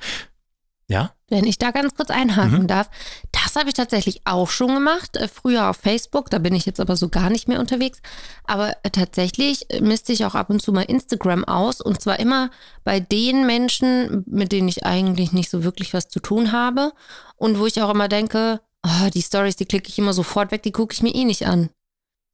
Ja? 0.88 1.13
Wenn 1.33 1.45
ich 1.47 1.57
da 1.57 1.71
ganz 1.71 1.95
kurz 1.95 2.11
einhaken 2.11 2.61
Mhm. 2.61 2.67
darf, 2.67 2.91
das 3.31 3.55
habe 3.55 3.67
ich 3.67 3.73
tatsächlich 3.73 4.21
auch 4.25 4.49
schon 4.49 4.75
gemacht. 4.75 5.17
Äh, 5.17 5.27
Früher 5.27 5.67
auf 5.67 5.77
Facebook, 5.77 6.29
da 6.29 6.37
bin 6.37 6.53
ich 6.53 6.67
jetzt 6.67 6.79
aber 6.79 6.95
so 6.95 7.09
gar 7.09 7.31
nicht 7.31 7.47
mehr 7.47 7.59
unterwegs. 7.59 8.01
Aber 8.45 8.75
äh, 8.83 8.91
tatsächlich 8.91 9.65
äh, 9.71 9.81
misste 9.81 10.13
ich 10.13 10.25
auch 10.25 10.35
ab 10.35 10.51
und 10.51 10.61
zu 10.61 10.71
mal 10.71 10.83
Instagram 10.83 11.43
aus. 11.43 11.81
Und 11.81 11.99
zwar 11.99 12.19
immer 12.19 12.51
bei 12.83 12.99
den 12.99 13.47
Menschen, 13.47 14.23
mit 14.27 14.51
denen 14.51 14.67
ich 14.67 14.85
eigentlich 14.85 15.31
nicht 15.31 15.49
so 15.49 15.63
wirklich 15.63 15.91
was 15.95 16.07
zu 16.07 16.19
tun 16.19 16.51
habe. 16.51 16.91
Und 17.35 17.57
wo 17.57 17.65
ich 17.65 17.81
auch 17.81 17.89
immer 17.89 18.07
denke, 18.09 18.61
oh, 18.85 19.09
die 19.11 19.23
Stories, 19.23 19.55
die 19.55 19.65
klicke 19.65 19.89
ich 19.89 19.97
immer 19.97 20.13
sofort 20.13 20.51
weg, 20.51 20.61
die 20.61 20.71
gucke 20.71 20.93
ich 20.93 21.01
mir 21.01 21.15
eh 21.15 21.25
nicht 21.25 21.47
an. 21.47 21.69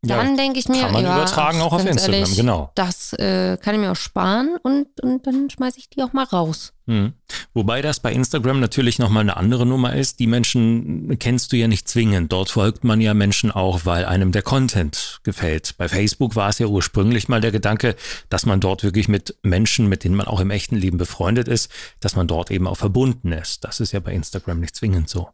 Dann 0.01 0.37
denke 0.37 0.59
ich 0.59 0.69
mir, 0.69 0.83
kann 0.83 0.93
man 0.93 1.03
ja, 1.03 1.17
übertragen 1.17 1.59
auch 1.59 1.73
auf 1.73 1.85
Instagram, 1.85 2.21
ehrlich, 2.21 2.37
genau. 2.37 2.71
Das 2.75 3.11
äh, 3.13 3.57
kann 3.57 3.75
ich 3.75 3.81
mir 3.81 3.91
auch 3.91 3.97
sparen 3.97 4.55
und, 4.63 4.87
und 5.01 5.27
dann 5.27 5.49
schmeiße 5.49 5.77
ich 5.77 5.89
die 5.89 6.01
auch 6.03 6.13
mal 6.13 6.23
raus. 6.23 6.71
Hm. 6.87 7.13
Wobei 7.53 7.81
das 7.81 7.99
bei 7.99 8.13
Instagram 8.13 8.61
natürlich 8.61 8.97
nochmal 8.97 9.21
eine 9.21 9.35
andere 9.35 9.65
Nummer 9.65 9.93
ist. 9.93 10.19
Die 10.19 10.27
Menschen 10.27 11.19
kennst 11.19 11.51
du 11.51 11.57
ja 11.57 11.67
nicht 11.67 11.89
zwingend. 11.89 12.31
Dort 12.31 12.49
folgt 12.49 12.85
man 12.85 13.01
ja 13.01 13.13
Menschen 13.13 13.51
auch, 13.51 13.81
weil 13.83 14.05
einem 14.05 14.31
der 14.31 14.41
Content 14.41 15.19
gefällt. 15.23 15.75
Bei 15.77 15.89
Facebook 15.89 16.37
war 16.37 16.47
es 16.47 16.59
ja 16.59 16.67
ursprünglich 16.67 17.27
mal 17.27 17.41
der 17.41 17.51
Gedanke, 17.51 17.97
dass 18.29 18.45
man 18.45 18.61
dort 18.61 18.83
wirklich 18.83 19.09
mit 19.09 19.35
Menschen, 19.43 19.87
mit 19.89 20.05
denen 20.05 20.15
man 20.15 20.27
auch 20.27 20.39
im 20.39 20.49
echten 20.49 20.77
Leben 20.77 20.97
befreundet 20.97 21.49
ist, 21.49 21.69
dass 21.99 22.15
man 22.15 22.25
dort 22.25 22.51
eben 22.51 22.67
auch 22.67 22.77
verbunden 22.77 23.33
ist. 23.33 23.65
Das 23.65 23.81
ist 23.81 23.91
ja 23.91 23.99
bei 23.99 24.13
Instagram 24.13 24.61
nicht 24.61 24.77
zwingend 24.77 25.09
so. 25.09 25.29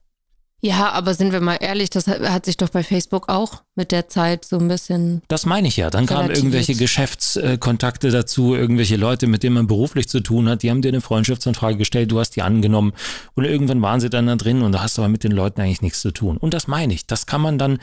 Ja, 0.61 0.91
aber 0.93 1.13
sind 1.13 1.31
wir 1.31 1.41
mal 1.41 1.57
ehrlich, 1.59 1.89
das 1.89 2.07
hat, 2.07 2.45
sich 2.45 2.57
doch 2.57 2.69
bei 2.69 2.81
Facebook 2.81 3.29
auch 3.29 3.61
mit 3.75 3.91
der 3.91 4.07
Zeit 4.07 4.45
so 4.45 4.57
ein 4.57 4.67
bisschen. 4.67 5.21
Das 5.27 5.45
meine 5.45 5.67
ich 5.67 5.77
ja. 5.77 5.89
Dann 5.89 6.05
kamen 6.05 6.31
irgendwelche 6.31 6.73
Geschäftskontakte 6.75 8.09
dazu, 8.09 8.55
irgendwelche 8.55 8.95
Leute, 8.95 9.27
mit 9.27 9.43
denen 9.43 9.55
man 9.55 9.67
beruflich 9.67 10.07
zu 10.09 10.21
tun 10.21 10.49
hat, 10.49 10.63
die 10.63 10.71
haben 10.71 10.81
dir 10.81 10.89
eine 10.89 11.01
Freundschaftsanfrage 11.01 11.77
gestellt, 11.77 12.11
du 12.11 12.19
hast 12.19 12.31
die 12.31 12.41
angenommen 12.41 12.93
und 13.35 13.45
irgendwann 13.45 13.81
waren 13.81 13.99
sie 13.99 14.09
dann 14.09 14.27
da 14.27 14.35
drin 14.37 14.61
und 14.61 14.71
da 14.71 14.81
hast 14.81 14.97
du 14.97 15.01
aber 15.01 15.09
mit 15.09 15.23
den 15.23 15.33
Leuten 15.33 15.61
eigentlich 15.61 15.81
nichts 15.81 16.01
zu 16.01 16.11
tun. 16.11 16.37
Und 16.37 16.53
das 16.53 16.67
meine 16.67 16.93
ich. 16.93 17.05
Das 17.05 17.25
kann 17.27 17.41
man 17.41 17.57
dann, 17.59 17.77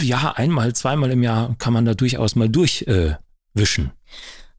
ja, 0.00 0.32
einmal, 0.36 0.74
zweimal 0.74 1.10
im 1.10 1.22
Jahr 1.22 1.54
kann 1.58 1.72
man 1.72 1.84
da 1.84 1.94
durchaus 1.94 2.36
mal 2.36 2.48
durchwischen. 2.48 3.86
Äh. 3.86 3.90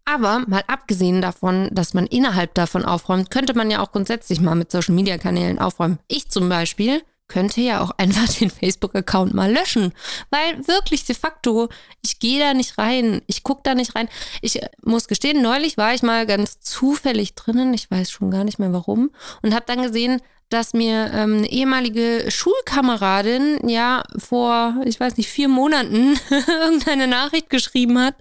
Aber 0.06 0.44
mal 0.48 0.64
abgesehen 0.68 1.22
davon, 1.22 1.70
dass 1.74 1.94
man 1.94 2.06
innerhalb 2.06 2.54
davon 2.54 2.86
aufräumt, 2.86 3.30
könnte 3.30 3.54
man 3.56 3.70
ja 3.70 3.82
auch 3.82 3.92
grundsätzlich 3.92 4.40
mal 4.40 4.56
mit 4.56 4.72
Social 4.72 4.96
Media 4.96 5.18
Kanälen 5.18 5.60
aufräumen. 5.60 6.00
Ich 6.08 6.30
zum 6.30 6.48
Beispiel 6.48 7.02
könnte 7.28 7.62
ja 7.62 7.82
auch 7.82 7.92
einfach 7.98 8.28
den 8.28 8.50
Facebook-Account 8.50 9.34
mal 9.34 9.52
löschen. 9.52 9.94
Weil 10.30 10.68
wirklich 10.68 11.06
de 11.06 11.16
facto, 11.16 11.70
ich 12.02 12.20
gehe 12.20 12.40
da 12.40 12.54
nicht 12.54 12.78
rein, 12.78 13.22
ich 13.28 13.44
gucke 13.44 13.62
da 13.64 13.76
nicht 13.76 13.96
rein. 13.96 14.10
Ich 14.42 14.62
äh, 14.62 14.70
muss 14.84 15.08
gestehen, 15.08 15.42
neulich 15.42 15.78
war 15.78 15.94
ich 15.94 16.04
mal 16.04 16.26
ganz 16.26 16.60
zufällig 16.60 17.36
drinnen, 17.36 17.74
ich 17.74 17.90
weiß 17.90 18.12
schon 18.12 18.32
gar 18.32 18.44
nicht 18.44 18.60
mehr 18.60 18.74
warum, 18.74 19.12
und 19.42 19.54
habe 19.54 19.66
dann 19.66 19.82
gesehen, 19.82 20.22
dass 20.50 20.74
mir 20.74 21.12
ähm, 21.14 21.38
eine 21.38 21.52
ehemalige 21.52 22.26
Schulkameradin 22.30 23.68
ja 23.68 24.04
vor, 24.18 24.82
ich 24.86 25.00
weiß 25.00 25.18
nicht, 25.18 25.30
vier 25.30 25.50
Monaten 25.50 26.18
irgendeine 26.48 27.08
Nachricht 27.08 27.50
geschrieben 27.50 28.00
hat, 28.00 28.16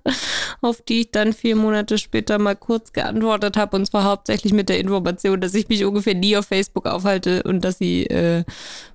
auf 0.61 0.83
die 0.83 1.03
ich 1.03 1.11
dann 1.13 1.33
vier 1.33 1.55
Monate 1.55 1.99
später 1.99 2.39
mal 2.39 2.57
kurz 2.57 2.93
geantwortet 2.93 3.57
habe. 3.57 3.77
Und 3.77 3.87
zwar 3.87 4.05
hauptsächlich 4.05 4.53
mit 4.53 4.69
der 4.69 4.81
Information, 4.81 5.41
dass 5.41 5.55
ich 5.55 5.69
mich 5.69 5.85
ungefähr 5.85 6.15
nie 6.15 6.37
auf 6.37 6.47
Facebook 6.47 6.87
aufhalte 6.87 7.45
und 7.45 7.65
dass 7.65 7.79
sie 7.79 8.07
äh, 8.07 8.45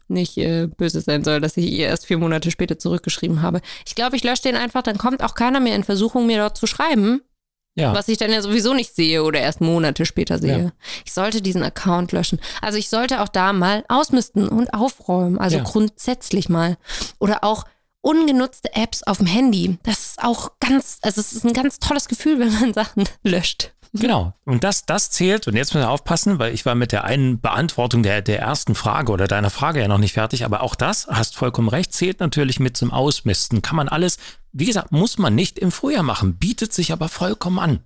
nicht 0.09 0.37
äh, 0.37 0.67
böse 0.67 0.99
sein 0.99 1.23
soll, 1.23 1.39
dass 1.39 1.55
ich 1.55 1.71
ihr 1.71 1.87
erst 1.87 2.05
vier 2.05 2.17
Monate 2.17 2.51
später 2.51 2.77
zurückgeschrieben 2.77 3.41
habe. 3.41 3.61
Ich 3.85 3.95
glaube, 3.95 4.17
ich 4.17 4.23
lösche 4.23 4.43
den 4.43 4.55
einfach, 4.57 4.83
dann 4.83 4.97
kommt 4.97 5.23
auch 5.23 5.35
keiner 5.35 5.61
mehr 5.61 5.75
in 5.75 5.85
Versuchung, 5.85 6.27
mir 6.27 6.37
dort 6.37 6.57
zu 6.57 6.67
schreiben. 6.67 7.21
Ja. 7.75 7.93
Was 7.93 8.09
ich 8.09 8.17
dann 8.17 8.31
ja 8.31 8.41
sowieso 8.41 8.73
nicht 8.73 8.93
sehe 8.93 9.23
oder 9.23 9.39
erst 9.39 9.61
Monate 9.61 10.05
später 10.05 10.39
sehe. 10.39 10.63
Ja. 10.63 10.71
Ich 11.05 11.13
sollte 11.13 11.41
diesen 11.41 11.63
Account 11.63 12.11
löschen. 12.11 12.39
Also 12.61 12.77
ich 12.77 12.89
sollte 12.89 13.21
auch 13.21 13.29
da 13.29 13.53
mal 13.53 13.85
ausmisten 13.87 14.49
und 14.49 14.73
aufräumen. 14.73 15.37
Also 15.37 15.57
ja. 15.57 15.63
grundsätzlich 15.63 16.49
mal. 16.49 16.77
Oder 17.19 17.43
auch 17.43 17.65
ungenutzte 18.01 18.73
Apps 18.75 19.03
auf 19.03 19.19
dem 19.19 19.27
Handy. 19.27 19.77
Das 19.83 20.05
ist 20.05 20.23
auch 20.23 20.51
ganz, 20.59 20.97
also 21.01 21.21
es 21.21 21.31
ist 21.31 21.45
ein 21.45 21.53
ganz 21.53 21.79
tolles 21.79 22.07
Gefühl, 22.07 22.39
wenn 22.39 22.53
man 22.53 22.73
Sachen 22.73 23.05
löscht. 23.23 23.71
Genau. 23.93 24.33
Und 24.45 24.63
das, 24.63 24.85
das 24.85 25.11
zählt, 25.11 25.47
und 25.47 25.55
jetzt 25.55 25.73
müssen 25.73 25.85
wir 25.85 25.89
aufpassen, 25.89 26.39
weil 26.39 26.53
ich 26.53 26.65
war 26.65 26.75
mit 26.75 26.93
der 26.93 27.03
einen 27.03 27.41
Beantwortung 27.41 28.03
der, 28.03 28.21
der 28.21 28.39
ersten 28.39 28.73
Frage 28.73 29.11
oder 29.11 29.27
deiner 29.27 29.49
Frage 29.49 29.81
ja 29.81 29.87
noch 29.87 29.97
nicht 29.97 30.13
fertig, 30.13 30.45
aber 30.45 30.61
auch 30.61 30.75
das, 30.75 31.07
hast 31.07 31.35
vollkommen 31.35 31.67
recht, 31.67 31.93
zählt 31.93 32.21
natürlich 32.21 32.59
mit 32.59 32.77
zum 32.77 32.91
Ausmisten. 32.91 33.61
Kann 33.61 33.75
man 33.75 33.89
alles, 33.89 34.17
wie 34.53 34.65
gesagt, 34.65 34.91
muss 34.93 35.17
man 35.17 35.35
nicht 35.35 35.59
im 35.59 35.71
Frühjahr 35.71 36.03
machen, 36.03 36.37
bietet 36.37 36.71
sich 36.71 36.93
aber 36.93 37.09
vollkommen 37.09 37.59
an. 37.59 37.79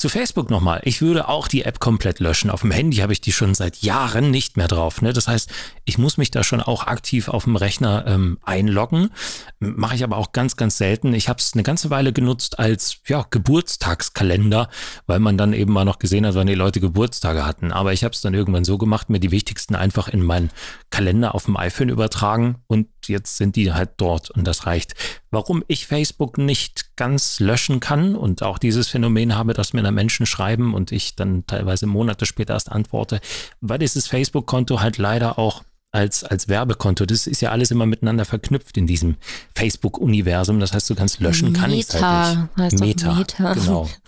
Zu 0.00 0.08
Facebook 0.08 0.48
nochmal. 0.48 0.80
Ich 0.84 1.02
würde 1.02 1.28
auch 1.28 1.46
die 1.46 1.66
App 1.66 1.78
komplett 1.78 2.20
löschen. 2.20 2.48
Auf 2.48 2.62
dem 2.62 2.70
Handy 2.70 2.96
habe 2.96 3.12
ich 3.12 3.20
die 3.20 3.32
schon 3.32 3.54
seit 3.54 3.82
Jahren 3.82 4.30
nicht 4.30 4.56
mehr 4.56 4.66
drauf. 4.66 5.02
Ne? 5.02 5.12
Das 5.12 5.28
heißt, 5.28 5.52
ich 5.84 5.98
muss 5.98 6.16
mich 6.16 6.30
da 6.30 6.42
schon 6.42 6.62
auch 6.62 6.86
aktiv 6.86 7.28
auf 7.28 7.44
dem 7.44 7.54
Rechner 7.54 8.06
ähm, 8.06 8.38
einloggen. 8.40 9.10
Mache 9.58 9.96
ich 9.96 10.02
aber 10.02 10.16
auch 10.16 10.32
ganz, 10.32 10.56
ganz 10.56 10.78
selten. 10.78 11.12
Ich 11.12 11.28
habe 11.28 11.38
es 11.38 11.52
eine 11.52 11.64
ganze 11.64 11.90
Weile 11.90 12.14
genutzt 12.14 12.58
als 12.58 12.96
ja, 13.08 13.26
Geburtstagskalender, 13.28 14.70
weil 15.06 15.18
man 15.18 15.36
dann 15.36 15.52
eben 15.52 15.74
mal 15.74 15.84
noch 15.84 15.98
gesehen 15.98 16.24
hat, 16.24 16.34
wann 16.34 16.46
die 16.46 16.54
Leute 16.54 16.80
Geburtstage 16.80 17.44
hatten. 17.44 17.70
Aber 17.70 17.92
ich 17.92 18.02
habe 18.02 18.14
es 18.14 18.22
dann 18.22 18.32
irgendwann 18.32 18.64
so 18.64 18.78
gemacht, 18.78 19.10
mir 19.10 19.20
die 19.20 19.32
wichtigsten 19.32 19.74
einfach 19.74 20.08
in 20.08 20.22
meinen 20.22 20.48
Kalender 20.88 21.34
auf 21.34 21.44
dem 21.44 21.58
iPhone 21.58 21.90
übertragen 21.90 22.56
und 22.68 22.88
jetzt 23.06 23.36
sind 23.36 23.56
die 23.56 23.72
halt 23.74 23.90
dort 23.98 24.30
und 24.30 24.46
das 24.46 24.66
reicht. 24.66 24.94
Warum 25.30 25.62
ich 25.68 25.86
Facebook 25.86 26.38
nicht 26.38 26.96
ganz 26.96 27.38
löschen 27.38 27.80
kann 27.80 28.16
und 28.16 28.42
auch 28.42 28.58
dieses 28.58 28.88
Phänomen 28.88 29.36
habe, 29.36 29.54
dass 29.54 29.72
mir 29.72 29.82
da 29.90 29.94
Menschen 29.94 30.26
schreiben 30.26 30.74
und 30.74 30.92
ich 30.92 31.16
dann 31.16 31.46
teilweise 31.46 31.86
Monate 31.86 32.26
später 32.26 32.54
erst 32.54 32.70
antworte, 32.70 33.20
weil 33.60 33.78
dieses 33.78 34.06
Facebook-Konto 34.06 34.80
halt 34.80 34.98
leider 34.98 35.38
auch 35.38 35.62
als, 35.92 36.22
als 36.22 36.48
Werbekonto. 36.48 37.04
Das 37.04 37.26
ist 37.26 37.42
ja 37.42 37.50
alles 37.50 37.70
immer 37.70 37.86
miteinander 37.86 38.24
verknüpft 38.24 38.76
in 38.76 38.86
diesem 38.86 39.16
Facebook-Universum. 39.54 40.60
Das 40.60 40.72
heißt, 40.72 40.88
du 40.88 40.94
kannst 40.94 41.20
löschen, 41.20 41.52
kann 41.52 41.72
ich 41.72 41.88
halt 41.88 42.38
nicht. 42.38 42.56
Heißt 42.56 42.80
Meta. 42.80 43.14
Meta. 43.14 43.54
Genau. 43.54 43.88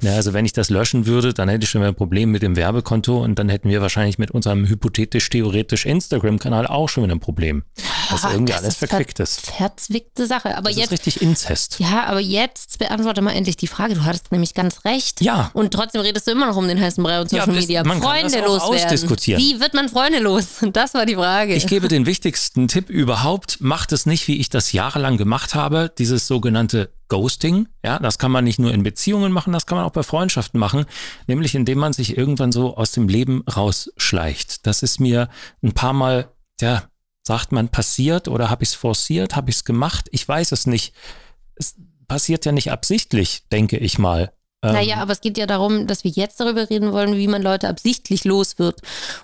Ja, 0.00 0.14
also 0.14 0.32
wenn 0.32 0.44
ich 0.44 0.52
das 0.52 0.70
löschen 0.70 1.06
würde, 1.06 1.34
dann 1.34 1.48
hätte 1.48 1.64
ich 1.64 1.70
schon 1.70 1.80
mal 1.80 1.88
ein 1.88 1.94
Problem 1.94 2.30
mit 2.30 2.42
dem 2.42 2.54
Werbekonto 2.54 3.22
und 3.22 3.40
dann 3.40 3.48
hätten 3.48 3.68
wir 3.68 3.80
wahrscheinlich 3.82 4.16
mit 4.16 4.30
unserem 4.30 4.68
hypothetisch-theoretisch 4.68 5.84
Instagram-Kanal 5.84 6.68
auch 6.68 6.88
schon 6.88 7.02
wieder 7.02 7.16
ein 7.16 7.20
Problem. 7.20 7.64
Was 8.08 8.22
ja, 8.22 8.32
irgendwie 8.32 8.52
alles 8.52 8.76
verquickt 8.76 9.18
ist. 9.18 9.40
Verzwickte 9.40 10.26
Sache. 10.28 10.56
Aber 10.56 10.70
das 10.70 10.78
jetzt, 10.78 10.92
ist 10.92 11.06
richtig 11.06 11.22
Inzest. 11.22 11.80
Ja, 11.80 12.04
aber 12.04 12.20
jetzt 12.20 12.78
beantworte 12.78 13.20
mal 13.20 13.32
endlich 13.32 13.56
die 13.56 13.66
Frage. 13.66 13.94
Du 13.94 14.04
hattest 14.04 14.30
nämlich 14.30 14.54
ganz 14.54 14.84
recht. 14.84 15.20
Ja. 15.20 15.50
Und 15.54 15.74
trotzdem 15.74 16.02
redest 16.02 16.28
du 16.28 16.30
immer 16.30 16.46
noch 16.46 16.56
um 16.56 16.68
den 16.68 16.80
heißen 16.80 17.02
Brei 17.02 17.20
und 17.20 17.28
Social 17.28 17.48
ja, 17.48 17.52
das, 17.52 17.60
Media. 17.60 17.84
Man 17.84 18.00
Freunde 18.00 18.40
loswerden. 18.40 19.10
Wie 19.38 19.60
wird 19.60 19.74
man 19.74 19.88
Freunde 19.88 20.20
los? 20.20 20.46
Das 20.72 20.94
war 20.94 21.04
die 21.04 21.16
Frage. 21.16 21.27
Ich 21.56 21.66
gebe 21.66 21.88
den 21.88 22.06
wichtigsten 22.06 22.68
Tipp 22.68 22.90
überhaupt. 22.90 23.60
Macht 23.60 23.92
es 23.92 24.06
nicht, 24.06 24.28
wie 24.28 24.38
ich 24.38 24.48
das 24.48 24.72
jahrelang 24.72 25.16
gemacht 25.16 25.54
habe. 25.54 25.92
Dieses 25.96 26.26
sogenannte 26.26 26.92
Ghosting. 27.08 27.68
Ja, 27.84 27.98
das 27.98 28.18
kann 28.18 28.30
man 28.30 28.44
nicht 28.44 28.58
nur 28.58 28.72
in 28.72 28.82
Beziehungen 28.82 29.32
machen, 29.32 29.52
das 29.52 29.66
kann 29.66 29.78
man 29.78 29.86
auch 29.86 29.92
bei 29.92 30.02
Freundschaften 30.02 30.60
machen. 30.60 30.84
Nämlich 31.26 31.54
indem 31.54 31.78
man 31.78 31.92
sich 31.92 32.16
irgendwann 32.16 32.52
so 32.52 32.76
aus 32.76 32.92
dem 32.92 33.08
Leben 33.08 33.42
rausschleicht. 33.42 34.66
Das 34.66 34.82
ist 34.82 35.00
mir 35.00 35.28
ein 35.62 35.72
paar 35.72 35.92
Mal, 35.92 36.32
ja, 36.60 36.84
sagt 37.22 37.52
man 37.52 37.68
passiert 37.68 38.28
oder 38.28 38.50
habe 38.50 38.62
ich 38.62 38.70
es 38.70 38.74
forciert, 38.74 39.36
habe 39.36 39.50
ich 39.50 39.56
es 39.56 39.64
gemacht? 39.64 40.08
Ich 40.12 40.26
weiß 40.26 40.52
es 40.52 40.66
nicht. 40.66 40.94
Es 41.56 41.76
passiert 42.06 42.46
ja 42.46 42.52
nicht 42.52 42.70
absichtlich, 42.72 43.42
denke 43.50 43.76
ich 43.76 43.98
mal. 43.98 44.32
Naja, 44.62 44.96
ähm, 44.96 45.02
aber 45.02 45.12
es 45.12 45.20
geht 45.20 45.38
ja 45.38 45.46
darum, 45.46 45.86
dass 45.86 46.02
wir 46.02 46.10
jetzt 46.10 46.40
darüber 46.40 46.68
reden 46.68 46.92
wollen, 46.92 47.16
wie 47.16 47.28
man 47.28 47.42
Leute 47.42 47.68
absichtlich 47.68 48.24
los 48.24 48.58
wird. 48.58 48.80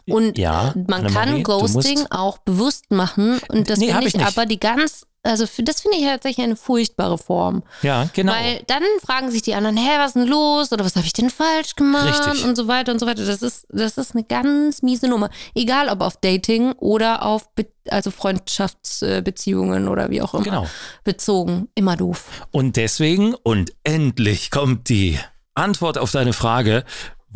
Und 0.07 0.39
ja, 0.39 0.73
man 0.87 1.13
kann 1.13 1.43
Ghosting 1.43 2.07
auch 2.11 2.39
bewusst 2.39 2.91
machen. 2.91 3.41
Und 3.49 3.69
das 3.69 3.81
nee, 3.81 3.91
finde 3.91 4.07
ich, 4.07 4.15
ich 4.15 4.25
aber 4.25 4.47
die 4.47 4.61
ganz 4.61 5.07
also 5.25 5.47
für, 5.47 5.63
das 5.63 5.81
finde 5.81 5.97
ich 5.97 6.05
tatsächlich 6.05 6.45
eine 6.45 6.55
furchtbare 6.55 7.17
Form. 7.17 7.63
Ja, 7.83 8.09
genau. 8.13 8.33
Weil 8.33 8.63
dann 8.67 8.83
fragen 9.05 9.31
sich 9.31 9.41
die 9.41 9.55
anderen, 9.55 9.79
hä, 9.79 9.97
was 9.97 10.09
ist 10.09 10.17
denn 10.17 10.27
los? 10.27 10.71
Oder 10.71 10.85
was 10.85 10.97
habe 10.97 11.07
ich 11.07 11.15
denn 11.15 11.31
falsch 11.31 11.77
gemacht? 11.77 12.27
Richtig. 12.27 12.45
Und 12.45 12.57
so 12.57 12.69
weiter 12.69 12.93
und 12.93 12.99
so 12.99 13.07
weiter. 13.07 13.25
Das 13.25 13.41
ist, 13.41 13.67
das 13.71 13.97
ist 13.97 14.15
eine 14.15 14.25
ganz 14.25 14.83
miese 14.83 15.09
Nummer. 15.09 15.31
Egal 15.55 15.89
ob 15.89 16.03
auf 16.03 16.19
Dating 16.19 16.73
oder 16.73 17.25
auf 17.25 17.49
Be 17.55 17.67
also 17.91 18.11
Freundschaftsbeziehungen 18.11 19.89
oder 19.89 20.09
wie 20.09 20.23
auch 20.23 20.33
immer 20.33 20.45
genau. 20.45 20.67
bezogen. 21.05 21.69
Immer 21.75 21.97
doof. 21.97 22.25
Und 22.51 22.77
deswegen, 22.77 23.35
und 23.35 23.73
endlich 23.83 24.51
kommt 24.51 24.89
die 24.89 25.19
Antwort 25.55 25.99
auf 25.99 26.11
deine 26.11 26.33
Frage, 26.33 26.85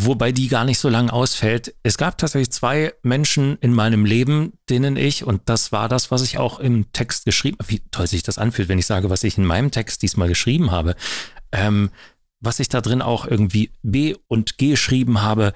wobei 0.00 0.30
die 0.32 0.48
gar 0.48 0.64
nicht 0.64 0.78
so 0.78 0.88
lang 0.88 1.10
ausfällt. 1.10 1.74
Es 1.82 1.98
gab 1.98 2.16
tatsächlich 2.16 2.52
zwei 2.52 2.94
Menschen 3.02 3.58
in 3.60 3.74
meinem 3.74 4.04
Leben, 4.04 4.52
denen 4.70 4.96
ich, 4.96 5.24
und 5.24 5.42
das 5.46 5.72
war 5.72 5.88
das, 5.88 6.10
was 6.10 6.22
ich 6.22 6.38
auch 6.38 6.60
im 6.60 6.90
Text 6.92 7.24
geschrieben 7.24 7.58
habe, 7.58 7.70
wie 7.70 7.82
toll 7.90 8.06
sich 8.06 8.22
das 8.22 8.38
anfühlt, 8.38 8.68
wenn 8.68 8.78
ich 8.78 8.86
sage, 8.86 9.10
was 9.10 9.24
ich 9.24 9.36
in 9.36 9.44
meinem 9.44 9.72
Text 9.72 10.02
diesmal 10.02 10.28
geschrieben 10.28 10.70
habe, 10.70 10.94
ähm, 11.50 11.90
was 12.40 12.60
ich 12.60 12.68
da 12.68 12.80
drin 12.80 13.02
auch 13.02 13.26
irgendwie 13.26 13.72
B 13.82 14.14
und 14.28 14.56
G 14.56 14.70
geschrieben 14.70 15.20
habe, 15.22 15.52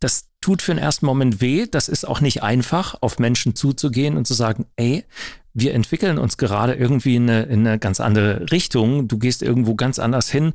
das 0.00 0.30
tut 0.40 0.62
für 0.62 0.74
den 0.74 0.82
ersten 0.82 1.04
Moment 1.04 1.42
weh. 1.42 1.66
Das 1.70 1.88
ist 1.88 2.08
auch 2.08 2.20
nicht 2.20 2.42
einfach, 2.42 2.96
auf 3.02 3.18
Menschen 3.18 3.54
zuzugehen 3.54 4.16
und 4.16 4.26
zu 4.26 4.32
sagen, 4.32 4.64
ey, 4.76 5.04
wir 5.52 5.74
entwickeln 5.74 6.18
uns 6.18 6.38
gerade 6.38 6.74
irgendwie 6.74 7.16
in 7.16 7.28
eine, 7.28 7.42
in 7.44 7.66
eine 7.66 7.78
ganz 7.78 8.00
andere 8.00 8.50
Richtung. 8.50 9.08
Du 9.08 9.18
gehst 9.18 9.42
irgendwo 9.42 9.74
ganz 9.74 9.98
anders 9.98 10.30
hin 10.30 10.54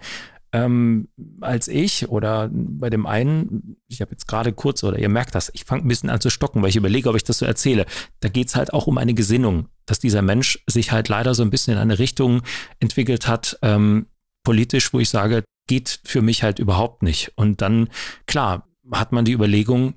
ähm, 0.52 1.10
als 1.42 1.68
ich 1.68 2.10
oder 2.10 2.50
bei 2.52 2.90
dem 2.90 3.06
einen, 3.06 3.78
ich 3.88 4.02
habe 4.02 4.12
jetzt 4.12 4.28
gerade 4.28 4.52
kurz 4.52 4.84
oder 4.84 4.98
ihr 4.98 5.10
merkt 5.10 5.36
das, 5.36 5.52
ich 5.54 5.64
fange 5.64 5.84
ein 5.84 5.88
bisschen 5.88 6.10
an 6.10 6.22
zu 6.22 6.30
stocken, 6.30 6.62
weil 6.62 6.70
ich 6.70 6.76
überlege, 6.76 7.10
ob 7.10 7.16
ich 7.16 7.24
das 7.24 7.38
so 7.38 7.46
erzähle. 7.46 7.86
Da 8.20 8.30
geht 8.30 8.48
es 8.48 8.56
halt 8.56 8.74
auch 8.74 8.88
um 8.88 8.98
eine 8.98 9.14
Gesinnung, 9.14 9.68
dass 9.86 10.00
dieser 10.00 10.22
Mensch 10.22 10.64
sich 10.68 10.92
halt 10.92 11.08
leider 11.08 11.36
so 11.36 11.44
ein 11.44 11.52
bisschen 11.52 11.74
in 11.74 11.80
eine 11.80 12.00
Richtung 12.00 12.42
entwickelt 12.80 13.28
hat, 13.28 13.60
ähm, 13.62 14.08
politisch, 14.44 14.92
wo 14.94 15.00
ich 15.00 15.10
sage, 15.10 15.44
geht 15.68 16.02
für 16.04 16.22
mich 16.22 16.42
halt 16.42 16.58
überhaupt 16.58 17.04
nicht. 17.04 17.34
Und 17.36 17.62
dann, 17.62 17.90
klar, 18.26 18.68
hat 18.92 19.12
man 19.12 19.26
die 19.26 19.34
Überlegung, 19.34 19.94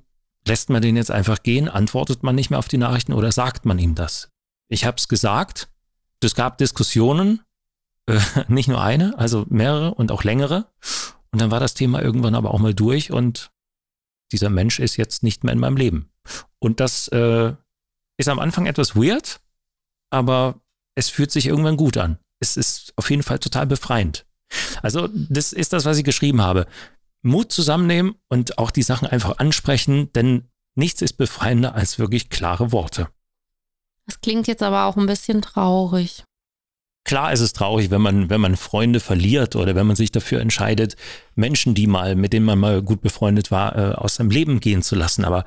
lässt 0.47 0.69
man 0.69 0.81
den 0.81 0.95
jetzt 0.95 1.11
einfach 1.11 1.41
gehen, 1.41 1.67
antwortet 1.67 2.21
man 2.21 2.35
nicht 2.35 2.51
mehr 2.51 2.59
auf 2.59 2.67
die 2.67 2.77
Nachrichten 2.77 3.13
oder 3.13 3.31
sagt 3.31 3.65
man 3.65 3.79
ihm 3.79 3.95
das? 3.95 4.29
Ich 4.69 4.85
habe 4.85 4.97
es 4.97 5.07
gesagt, 5.07 5.69
es 6.21 6.35
gab 6.35 6.57
Diskussionen, 6.57 7.41
äh, 8.07 8.19
nicht 8.47 8.67
nur 8.67 8.81
eine, 8.81 9.17
also 9.17 9.45
mehrere 9.49 9.93
und 9.93 10.11
auch 10.11 10.23
längere. 10.23 10.67
Und 11.31 11.41
dann 11.41 11.51
war 11.51 11.59
das 11.59 11.73
Thema 11.73 12.01
irgendwann 12.01 12.35
aber 12.35 12.53
auch 12.53 12.59
mal 12.59 12.73
durch 12.73 13.11
und 13.11 13.51
dieser 14.31 14.49
Mensch 14.49 14.79
ist 14.79 14.97
jetzt 14.97 15.23
nicht 15.23 15.43
mehr 15.43 15.53
in 15.53 15.59
meinem 15.59 15.77
Leben. 15.77 16.09
Und 16.59 16.79
das 16.79 17.07
äh, 17.09 17.53
ist 18.17 18.29
am 18.29 18.39
Anfang 18.39 18.65
etwas 18.65 18.95
weird, 18.95 19.41
aber 20.09 20.61
es 20.95 21.09
fühlt 21.09 21.31
sich 21.31 21.47
irgendwann 21.47 21.77
gut 21.77 21.97
an. 21.97 22.19
Es 22.39 22.57
ist 22.57 22.93
auf 22.95 23.09
jeden 23.09 23.23
Fall 23.23 23.39
total 23.39 23.67
befreiend. 23.67 24.25
Also 24.81 25.07
das 25.11 25.53
ist 25.53 25.73
das, 25.73 25.85
was 25.85 25.97
ich 25.97 26.03
geschrieben 26.03 26.41
habe. 26.41 26.67
Mut 27.21 27.51
zusammennehmen 27.51 28.15
und 28.27 28.57
auch 28.57 28.71
die 28.71 28.83
Sachen 28.83 29.07
einfach 29.07 29.37
ansprechen, 29.37 30.11
denn 30.13 30.49
nichts 30.75 31.01
ist 31.01 31.13
befreiender 31.13 31.73
als 31.73 31.99
wirklich 31.99 32.29
klare 32.29 32.71
Worte. 32.71 33.09
Das 34.05 34.19
klingt 34.19 34.47
jetzt 34.47 34.61
aber 34.61 34.85
auch 34.85 34.97
ein 34.97 35.05
bisschen 35.05 35.41
traurig. 35.41 36.25
Klar 37.05 37.33
ist 37.33 37.41
es 37.41 37.53
traurig, 37.53 37.91
wenn 37.91 38.01
man, 38.01 38.29
wenn 38.29 38.39
man 38.39 38.55
Freunde 38.55 38.99
verliert 38.99 39.55
oder 39.55 39.75
wenn 39.75 39.87
man 39.87 39.95
sich 39.95 40.11
dafür 40.11 40.39
entscheidet, 40.39 40.95
Menschen, 41.35 41.73
die 41.73 41.87
mal, 41.87 42.15
mit 42.15 42.31
denen 42.31 42.45
man 42.45 42.59
mal 42.59 42.81
gut 42.81 43.01
befreundet 43.01 43.51
war, 43.51 43.77
äh, 43.77 43.93
aus 43.95 44.15
seinem 44.15 44.29
Leben 44.29 44.59
gehen 44.61 44.81
zu 44.81 44.95
lassen. 44.95 45.25
Aber 45.25 45.43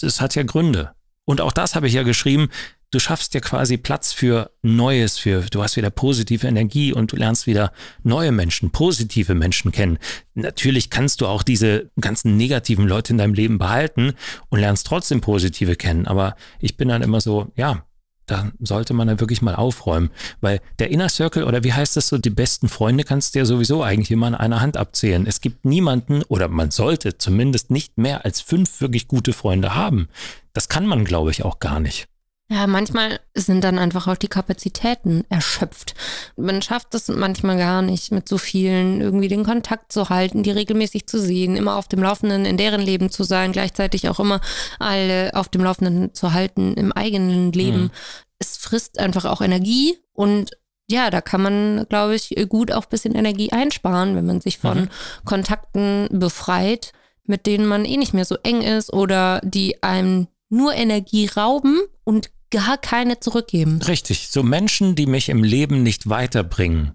das 0.00 0.20
hat 0.20 0.34
ja 0.34 0.42
Gründe. 0.42 0.92
Und 1.24 1.40
auch 1.40 1.52
das 1.52 1.74
habe 1.74 1.86
ich 1.86 1.94
ja 1.94 2.02
geschrieben. 2.02 2.48
du 2.92 3.00
schaffst 3.00 3.34
dir 3.34 3.40
quasi 3.40 3.76
Platz 3.76 4.12
für 4.12 4.52
Neues, 4.62 5.18
für 5.18 5.42
du 5.42 5.62
hast 5.62 5.76
wieder 5.76 5.90
positive 5.90 6.46
Energie 6.46 6.92
und 6.92 7.12
du 7.12 7.16
lernst 7.16 7.46
wieder 7.46 7.72
neue 8.04 8.32
Menschen, 8.32 8.70
positive 8.70 9.34
Menschen 9.34 9.72
kennen. 9.72 9.98
Natürlich 10.34 10.88
kannst 10.88 11.20
du 11.20 11.26
auch 11.26 11.42
diese 11.42 11.90
ganzen 12.00 12.36
negativen 12.36 12.86
Leute 12.86 13.12
in 13.12 13.18
deinem 13.18 13.34
Leben 13.34 13.58
behalten 13.58 14.14
und 14.48 14.60
lernst 14.60 14.86
trotzdem 14.86 15.20
positive 15.20 15.76
kennen. 15.76 16.06
Aber 16.06 16.36
ich 16.60 16.76
bin 16.76 16.88
dann 16.88 17.02
immer 17.02 17.20
so, 17.20 17.52
ja, 17.56 17.84
da 18.26 18.50
sollte 18.60 18.94
man 18.94 19.08
dann 19.08 19.20
wirklich 19.20 19.42
mal 19.42 19.54
aufräumen. 19.54 20.10
Weil 20.40 20.60
der 20.78 20.90
Inner 20.90 21.08
Circle 21.08 21.44
oder 21.44 21.64
wie 21.64 21.72
heißt 21.72 21.96
das 21.96 22.08
so, 22.08 22.18
die 22.18 22.30
besten 22.30 22.68
Freunde 22.68 23.04
kannst 23.04 23.34
du 23.34 23.38
ja 23.38 23.44
sowieso 23.44 23.82
eigentlich 23.82 24.10
immer 24.10 24.26
an 24.26 24.34
einer 24.34 24.60
Hand 24.60 24.76
abzählen. 24.76 25.26
Es 25.26 25.40
gibt 25.40 25.64
niemanden 25.64 26.22
oder 26.24 26.48
man 26.48 26.70
sollte 26.70 27.18
zumindest 27.18 27.70
nicht 27.70 27.98
mehr 27.98 28.24
als 28.24 28.40
fünf 28.40 28.80
wirklich 28.80 29.08
gute 29.08 29.32
Freunde 29.32 29.74
haben. 29.74 30.08
Das 30.52 30.68
kann 30.68 30.86
man, 30.86 31.04
glaube 31.04 31.30
ich, 31.30 31.44
auch 31.44 31.60
gar 31.60 31.80
nicht. 31.80 32.08
Ja, 32.48 32.68
manchmal 32.68 33.18
sind 33.34 33.64
dann 33.64 33.76
einfach 33.76 34.06
auch 34.06 34.16
die 34.16 34.28
Kapazitäten 34.28 35.24
erschöpft. 35.28 35.94
Man 36.36 36.62
schafft 36.62 36.94
es 36.94 37.08
manchmal 37.08 37.58
gar 37.58 37.82
nicht, 37.82 38.12
mit 38.12 38.28
so 38.28 38.38
vielen 38.38 39.00
irgendwie 39.00 39.26
den 39.26 39.44
Kontakt 39.44 39.90
zu 39.90 40.10
halten, 40.10 40.44
die 40.44 40.52
regelmäßig 40.52 41.08
zu 41.08 41.18
sehen, 41.18 41.56
immer 41.56 41.74
auf 41.74 41.88
dem 41.88 42.02
Laufenden 42.04 42.44
in 42.44 42.56
deren 42.56 42.80
Leben 42.80 43.10
zu 43.10 43.24
sein, 43.24 43.50
gleichzeitig 43.50 44.08
auch 44.08 44.20
immer 44.20 44.40
alle 44.78 45.32
auf 45.34 45.48
dem 45.48 45.64
Laufenden 45.64 46.14
zu 46.14 46.34
halten 46.34 46.74
im 46.74 46.92
eigenen 46.92 47.50
Leben. 47.50 47.82
Mhm. 47.84 47.90
Es 48.38 48.56
frisst 48.56 49.00
einfach 49.00 49.24
auch 49.24 49.40
Energie 49.40 49.98
und 50.12 50.52
ja, 50.88 51.10
da 51.10 51.20
kann 51.20 51.42
man, 51.42 51.86
glaube 51.88 52.14
ich, 52.14 52.32
gut 52.48 52.70
auch 52.70 52.84
ein 52.84 52.90
bisschen 52.90 53.16
Energie 53.16 53.50
einsparen, 53.50 54.14
wenn 54.14 54.26
man 54.26 54.40
sich 54.40 54.58
von 54.58 54.82
mhm. 54.82 54.88
Kontakten 55.24 56.08
befreit, 56.12 56.92
mit 57.24 57.46
denen 57.46 57.66
man 57.66 57.84
eh 57.84 57.96
nicht 57.96 58.14
mehr 58.14 58.24
so 58.24 58.36
eng 58.44 58.62
ist 58.62 58.92
oder 58.92 59.40
die 59.42 59.82
einem 59.82 60.28
nur 60.48 60.74
Energie 60.74 61.26
rauben 61.26 61.80
und 62.04 62.30
gar 62.50 62.78
keine 62.78 63.20
zurückgeben. 63.20 63.80
Richtig, 63.82 64.28
so 64.28 64.42
Menschen, 64.42 64.94
die 64.94 65.06
mich 65.06 65.28
im 65.28 65.42
Leben 65.42 65.82
nicht 65.82 66.08
weiterbringen. 66.08 66.92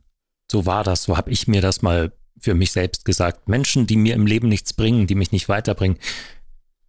So 0.51 0.65
war 0.65 0.84
das, 0.84 1.03
so 1.03 1.17
habe 1.17 1.31
ich 1.31 1.48
mir 1.48 1.62
das 1.62 1.81
mal 1.81 2.12
für 2.39 2.53
mich 2.53 2.72
selbst 2.72 3.05
gesagt. 3.05 3.48
Menschen, 3.48 3.88
die 3.88 3.98
mir 3.98 4.15
im 4.15 4.25
Leben 4.25 4.50
nichts 4.50 4.74
bringen, 4.74 5.08
die 5.08 5.15
mich 5.15 5.31
nicht 5.31 5.48
weiterbringen, 5.48 5.98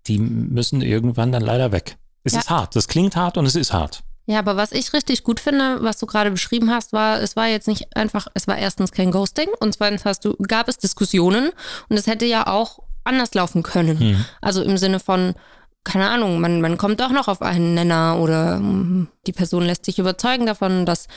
die 0.07 0.19
müssen 0.19 0.83
irgendwann 0.83 1.33
dann 1.33 1.42
leider 1.42 1.73
weg. 1.73 1.97
Es 2.25 2.33
ja. 2.33 2.40
ist 2.40 2.50
hart, 2.50 2.76
das 2.76 2.88
klingt 2.88 3.16
hart 3.16 3.37
und 3.37 3.47
es 3.47 3.54
ist 3.54 3.73
hart. 3.73 4.02
Ja, 4.26 4.38
aber 4.38 4.57
was 4.57 4.73
ich 4.73 4.92
richtig 4.92 5.25
gut 5.25 5.40
finde, 5.40 5.83
was 5.83 5.99
du 5.99 6.07
gerade 6.07 6.31
beschrieben 6.31 6.71
hast, 6.71 6.92
war, 6.92 7.21
es 7.21 7.35
war 7.35 7.49
jetzt 7.49 7.66
nicht 7.66 7.97
einfach, 7.97 8.28
es 8.35 8.47
war 8.47 8.57
erstens 8.57 8.92
kein 8.92 9.11
Ghosting 9.11 9.49
und 9.59 9.75
zweitens 9.75 10.04
hast 10.04 10.25
du, 10.25 10.37
gab 10.37 10.69
es 10.69 10.78
Diskussionen 10.78 11.50
und 11.88 11.97
es 11.97 12.07
hätte 12.07 12.25
ja 12.25 12.47
auch 12.47 12.81
anders 13.04 13.35
laufen 13.35 13.64
können. 13.64 13.99
Hm. 13.99 14.25
Also 14.40 14.62
im 14.62 14.76
Sinne 14.76 15.00
von, 15.00 15.35
keine 15.84 16.10
Ahnung, 16.10 16.40
man, 16.40 16.60
man 16.60 16.78
kommt 16.78 17.00
doch 17.00 17.10
noch 17.10 17.28
auf 17.28 17.42
einen 17.42 17.74
Nenner 17.74 18.18
oder 18.20 18.58
mm, 18.58 19.08
die 19.26 19.32
Person 19.32 19.64
lässt 19.64 19.84
sich 19.84 19.98
überzeugen 19.98 20.46
davon, 20.46 20.86
dass 20.86 21.08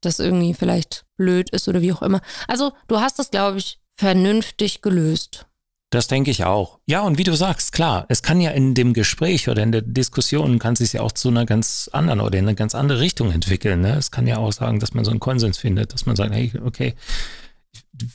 das 0.00 0.18
irgendwie 0.18 0.54
vielleicht 0.54 1.04
blöd 1.16 1.50
ist 1.50 1.68
oder 1.68 1.82
wie 1.82 1.92
auch 1.92 2.02
immer. 2.02 2.20
Also 2.48 2.72
du 2.88 3.00
hast 3.00 3.18
das, 3.18 3.30
glaube 3.30 3.58
ich, 3.58 3.80
vernünftig 3.94 4.82
gelöst. 4.82 5.46
Das 5.90 6.08
denke 6.08 6.32
ich 6.32 6.44
auch. 6.44 6.80
Ja, 6.86 7.02
und 7.02 7.18
wie 7.18 7.24
du 7.24 7.36
sagst, 7.36 7.72
klar, 7.72 8.06
es 8.08 8.22
kann 8.22 8.40
ja 8.40 8.50
in 8.50 8.74
dem 8.74 8.94
Gespräch 8.94 9.48
oder 9.48 9.62
in 9.62 9.70
der 9.70 9.82
Diskussion 9.82 10.58
kann 10.58 10.74
sich 10.74 10.94
ja 10.94 11.02
auch 11.02 11.12
zu 11.12 11.28
einer 11.28 11.46
ganz 11.46 11.88
anderen 11.92 12.20
oder 12.20 12.36
in 12.36 12.46
eine 12.46 12.56
ganz 12.56 12.74
andere 12.74 12.98
Richtung 12.98 13.30
entwickeln. 13.30 13.80
Ne? 13.80 13.94
Es 13.96 14.10
kann 14.10 14.26
ja 14.26 14.38
auch 14.38 14.52
sagen, 14.52 14.80
dass 14.80 14.94
man 14.94 15.04
so 15.04 15.12
einen 15.12 15.20
Konsens 15.20 15.58
findet, 15.58 15.92
dass 15.92 16.04
man 16.04 16.16
sagt, 16.16 16.34
hey, 16.34 16.52
okay, 16.64 16.94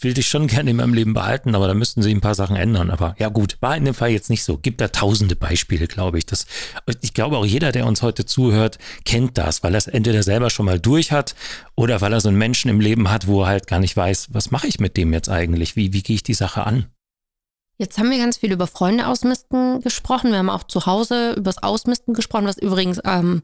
will 0.02 0.14
dich 0.14 0.28
schon 0.28 0.48
gerne 0.48 0.72
in 0.72 0.78
meinem 0.78 0.94
Leben 0.94 1.14
behalten, 1.14 1.56
aber 1.56 1.68
da 1.68 1.74
müssten 1.74 2.02
sie 2.02 2.14
ein 2.14 2.22
paar 2.22 2.36
Sachen 2.36 2.56
ändern. 2.56 2.92
Aber 2.92 3.16
ja 3.18 3.30
gut, 3.30 3.58
war 3.62 3.76
in 3.78 3.86
dem 3.86 3.94
Fall 3.94 4.10
jetzt 4.10 4.30
nicht 4.30 4.44
so. 4.44 4.58
Gibt 4.58 4.82
da 4.82 4.90
tausende 4.90 5.36
Beispiele, 5.36 5.88
glaube 5.88 6.18
ich. 6.18 6.26
Das, 6.26 6.46
ich 7.02 7.14
glaube 7.14 7.38
auch 7.38 7.46
jeder, 7.46 7.72
der 7.72 7.86
uns 7.86 8.02
heute 8.02 8.26
zuhört, 8.26 8.78
kennt 9.06 9.38
das, 9.38 9.64
weil 9.64 9.74
er 9.74 9.80
es 9.80 9.88
entweder 9.88 10.24
selber 10.24 10.50
schon 10.50 10.66
mal 10.66 10.80
durch 10.80 11.12
hat 11.12 11.36
oder 11.76 12.02
weil 12.02 12.14
er 12.14 12.22
so 12.22 12.30
einen 12.30 12.38
Menschen 12.38 12.70
im 12.70 12.82
Leben 12.82 13.10
hat, 13.10 13.28
wo 13.28 13.44
er 13.44 13.48
halt 13.48 13.68
gar 13.68 13.80
nicht 13.80 13.96
weiß, 13.96 14.30
was 14.32 14.52
mache 14.52 14.68
ich 14.68 14.80
mit 14.80 14.98
dem 14.98 15.14
jetzt 15.14 15.30
eigentlich? 15.30 15.76
Wie, 15.76 15.94
wie 15.94 16.04
gehe 16.04 16.16
ich 16.16 16.24
die 16.24 16.34
Sache 16.34 16.66
an? 16.66 16.88
Jetzt 17.78 17.98
haben 17.98 18.12
wir 18.12 18.18
ganz 18.18 18.38
viel 18.38 18.52
über 18.52 18.68
Freunde 18.68 19.08
ausmisten 19.08 19.80
gesprochen. 19.80 20.32
Wir 20.32 20.40
haben 20.40 20.50
auch 20.50 20.66
zu 20.66 20.86
Hause 20.86 21.32
über 21.32 21.44
das 21.44 21.64
Ausmisten 21.64 22.14
gesprochen, 22.14 22.46
was 22.46 22.58
übrigens, 22.58 23.00
ähm, 23.06 23.42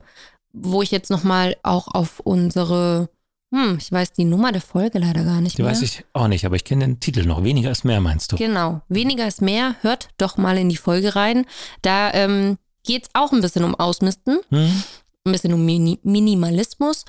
wo 0.52 0.82
ich 0.82 0.92
jetzt 0.92 1.10
nochmal 1.10 1.56
auch 1.64 1.88
auf 1.88 2.20
unsere 2.20 3.10
hm, 3.56 3.78
ich 3.80 3.90
weiß 3.90 4.12
die 4.12 4.26
Nummer 4.26 4.52
der 4.52 4.62
Folge 4.62 5.00
leider 5.00 5.24
gar 5.24 5.40
nicht 5.40 5.58
die 5.58 5.62
mehr. 5.62 5.72
weiß 5.72 5.82
ich 5.82 6.04
auch 6.12 6.28
nicht, 6.28 6.46
aber 6.46 6.58
ich 6.58 6.66
kenne 6.66 6.86
den 6.86 7.00
Titel 7.00 7.26
noch. 7.26 7.42
Weniger 7.42 7.72
ist 7.72 7.86
mehr, 7.86 8.02
meinst 8.02 8.34
du? 8.34 8.36
Genau. 8.36 8.82
Weniger 8.90 9.26
ist 9.26 9.42
mehr. 9.42 9.76
Hört 9.82 10.10
doch 10.18 10.36
mal 10.36 10.58
in 10.58 10.68
die 10.68 10.76
Folge 10.76 11.16
rein. 11.16 11.46
Da 11.82 12.14
ähm, 12.14 12.58
geht 12.84 13.04
es 13.04 13.10
auch 13.14 13.32
ein 13.32 13.40
bisschen 13.40 13.64
um 13.64 13.74
Ausmisten, 13.74 14.40
hm. 14.50 14.84
ein 15.26 15.32
bisschen 15.32 15.54
um 15.54 15.66
Mini 15.66 16.00
Minimalismus. 16.04 17.06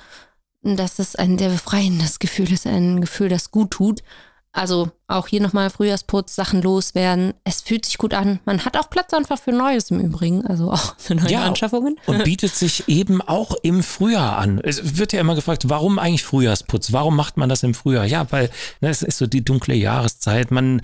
Dass 0.61 0.99
es 0.99 1.17
ein 1.17 1.37
sehr 1.37 1.49
befreiendes 1.49 2.19
Gefühl 2.19 2.51
ist, 2.53 2.65
ein 2.65 3.01
Gefühl, 3.01 3.27
das 3.27 3.51
gut 3.51 3.71
tut. 3.71 4.01
Also 4.53 4.91
auch 5.07 5.27
hier 5.27 5.41
nochmal 5.41 5.69
Frühjahrsputz, 5.69 6.35
Sachen 6.35 6.61
loswerden. 6.61 7.33
Es 7.45 7.61
fühlt 7.61 7.85
sich 7.85 7.97
gut 7.97 8.13
an. 8.13 8.39
Man 8.45 8.65
hat 8.65 8.75
auch 8.75 8.89
Platz 8.89 9.13
einfach 9.13 9.39
für 9.39 9.53
Neues 9.53 9.89
im 9.89 10.01
Übrigen, 10.01 10.45
also 10.45 10.71
auch 10.71 10.95
für 10.97 11.15
neue 11.15 11.31
ja, 11.31 11.43
Anschaffungen. 11.43 11.97
Und 12.05 12.23
bietet 12.25 12.53
sich 12.53 12.89
eben 12.89 13.21
auch 13.21 13.55
im 13.63 13.83
Frühjahr 13.83 14.37
an. 14.37 14.59
Es 14.61 14.97
wird 14.97 15.13
ja 15.13 15.21
immer 15.21 15.35
gefragt, 15.35 15.69
warum 15.69 15.97
eigentlich 15.97 16.23
Frühjahrsputz? 16.23 16.91
Warum 16.91 17.15
macht 17.15 17.37
man 17.37 17.47
das 17.47 17.63
im 17.63 17.73
Frühjahr? 17.73 18.05
Ja, 18.05 18.29
weil 18.31 18.49
ne, 18.81 18.89
es 18.89 19.01
ist 19.01 19.17
so 19.17 19.27
die 19.27 19.45
dunkle 19.45 19.75
Jahreszeit. 19.75 20.51
Man 20.51 20.81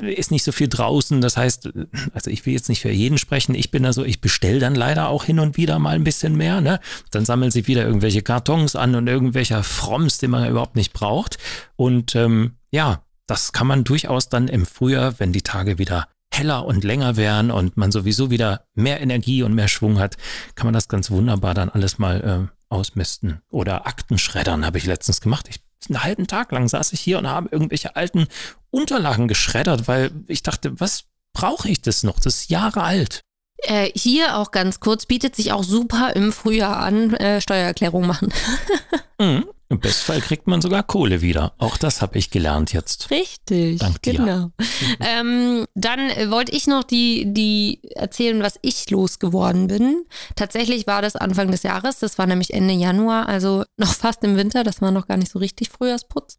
ist 0.00 0.30
nicht 0.30 0.44
so 0.44 0.52
viel 0.52 0.68
draußen. 0.68 1.20
Das 1.20 1.36
heißt, 1.36 1.68
also 2.14 2.30
ich 2.30 2.46
will 2.46 2.52
jetzt 2.52 2.68
nicht 2.68 2.82
für 2.82 2.92
jeden 2.92 3.18
sprechen. 3.18 3.56
Ich 3.56 3.72
bin 3.72 3.82
da 3.82 3.92
so, 3.92 4.04
ich 4.04 4.20
bestelle 4.20 4.60
dann 4.60 4.76
leider 4.76 5.08
auch 5.08 5.24
hin 5.24 5.40
und 5.40 5.56
wieder 5.56 5.80
mal 5.80 5.96
ein 5.96 6.04
bisschen 6.04 6.36
mehr. 6.36 6.60
Ne? 6.60 6.78
Dann 7.10 7.24
sammeln 7.24 7.50
sich 7.50 7.66
wieder 7.66 7.84
irgendwelche 7.84 8.22
Kartons 8.22 8.76
an 8.76 8.94
und 8.94 9.08
irgendwelcher 9.08 9.64
Froms, 9.64 10.18
den 10.18 10.30
man 10.30 10.48
überhaupt 10.48 10.76
nicht 10.76 10.92
braucht. 10.92 11.38
Und 11.74 12.14
ähm, 12.14 12.52
ja, 12.70 13.02
das 13.26 13.52
kann 13.52 13.66
man 13.66 13.84
durchaus 13.84 14.28
dann 14.28 14.48
im 14.48 14.66
Frühjahr, 14.66 15.18
wenn 15.18 15.32
die 15.32 15.42
Tage 15.42 15.78
wieder 15.78 16.08
heller 16.32 16.64
und 16.66 16.84
länger 16.84 17.16
werden 17.16 17.50
und 17.50 17.76
man 17.76 17.92
sowieso 17.92 18.30
wieder 18.30 18.66
mehr 18.74 19.00
Energie 19.00 19.42
und 19.42 19.54
mehr 19.54 19.68
Schwung 19.68 19.98
hat, 19.98 20.16
kann 20.54 20.66
man 20.66 20.74
das 20.74 20.88
ganz 20.88 21.10
wunderbar 21.10 21.54
dann 21.54 21.70
alles 21.70 21.98
mal 21.98 22.48
äh, 22.50 22.74
ausmisten. 22.74 23.40
Oder 23.50 23.86
Aktenschreddern 23.86 24.66
habe 24.66 24.78
ich 24.78 24.86
letztens 24.86 25.20
gemacht. 25.20 25.48
Ich, 25.48 25.60
einen 25.88 26.02
halben 26.02 26.26
Tag 26.26 26.52
lang 26.52 26.68
saß 26.68 26.92
ich 26.92 27.00
hier 27.00 27.18
und 27.18 27.28
habe 27.28 27.48
irgendwelche 27.50 27.96
alten 27.96 28.26
Unterlagen 28.70 29.28
geschreddert, 29.28 29.88
weil 29.88 30.10
ich 30.26 30.42
dachte, 30.42 30.78
was 30.80 31.04
brauche 31.32 31.68
ich 31.68 31.80
das 31.80 32.02
noch? 32.02 32.18
Das 32.18 32.34
ist 32.34 32.50
Jahre 32.50 32.82
alt. 32.82 33.20
Äh, 33.58 33.90
hier 33.94 34.36
auch 34.36 34.50
ganz 34.50 34.80
kurz, 34.80 35.06
bietet 35.06 35.34
sich 35.34 35.52
auch 35.52 35.64
super 35.64 36.14
im 36.14 36.32
Frühjahr 36.32 36.76
an, 36.78 37.14
äh, 37.14 37.40
Steuererklärung 37.40 38.06
machen. 38.06 38.32
mhm. 39.18 39.46
Im 39.68 39.80
Bestfall 39.80 40.20
kriegt 40.20 40.46
man 40.46 40.62
sogar 40.62 40.84
Kohle 40.84 41.22
wieder. 41.22 41.52
Auch 41.58 41.76
das 41.76 42.00
habe 42.00 42.18
ich 42.18 42.30
gelernt 42.30 42.72
jetzt. 42.72 43.10
Richtig. 43.10 43.80
Dank 43.80 44.00
dir. 44.02 44.14
Genau. 44.14 44.50
ähm, 45.00 45.66
dann 45.74 45.98
äh, 46.10 46.30
wollte 46.30 46.52
ich 46.52 46.68
noch 46.68 46.84
die, 46.84 47.32
die 47.32 47.80
erzählen, 47.96 48.40
was 48.42 48.60
ich 48.62 48.88
losgeworden 48.90 49.66
bin. 49.66 50.04
Tatsächlich 50.36 50.86
war 50.86 51.02
das 51.02 51.16
Anfang 51.16 51.50
des 51.50 51.64
Jahres. 51.64 51.98
Das 51.98 52.16
war 52.16 52.26
nämlich 52.26 52.54
Ende 52.54 52.74
Januar, 52.74 53.28
also 53.28 53.64
noch 53.76 53.92
fast 53.92 54.22
im 54.22 54.36
Winter. 54.36 54.62
Das 54.62 54.80
war 54.80 54.92
noch 54.92 55.08
gar 55.08 55.16
nicht 55.16 55.32
so 55.32 55.40
richtig 55.40 55.70
Frühjahrsputz. 55.70 56.38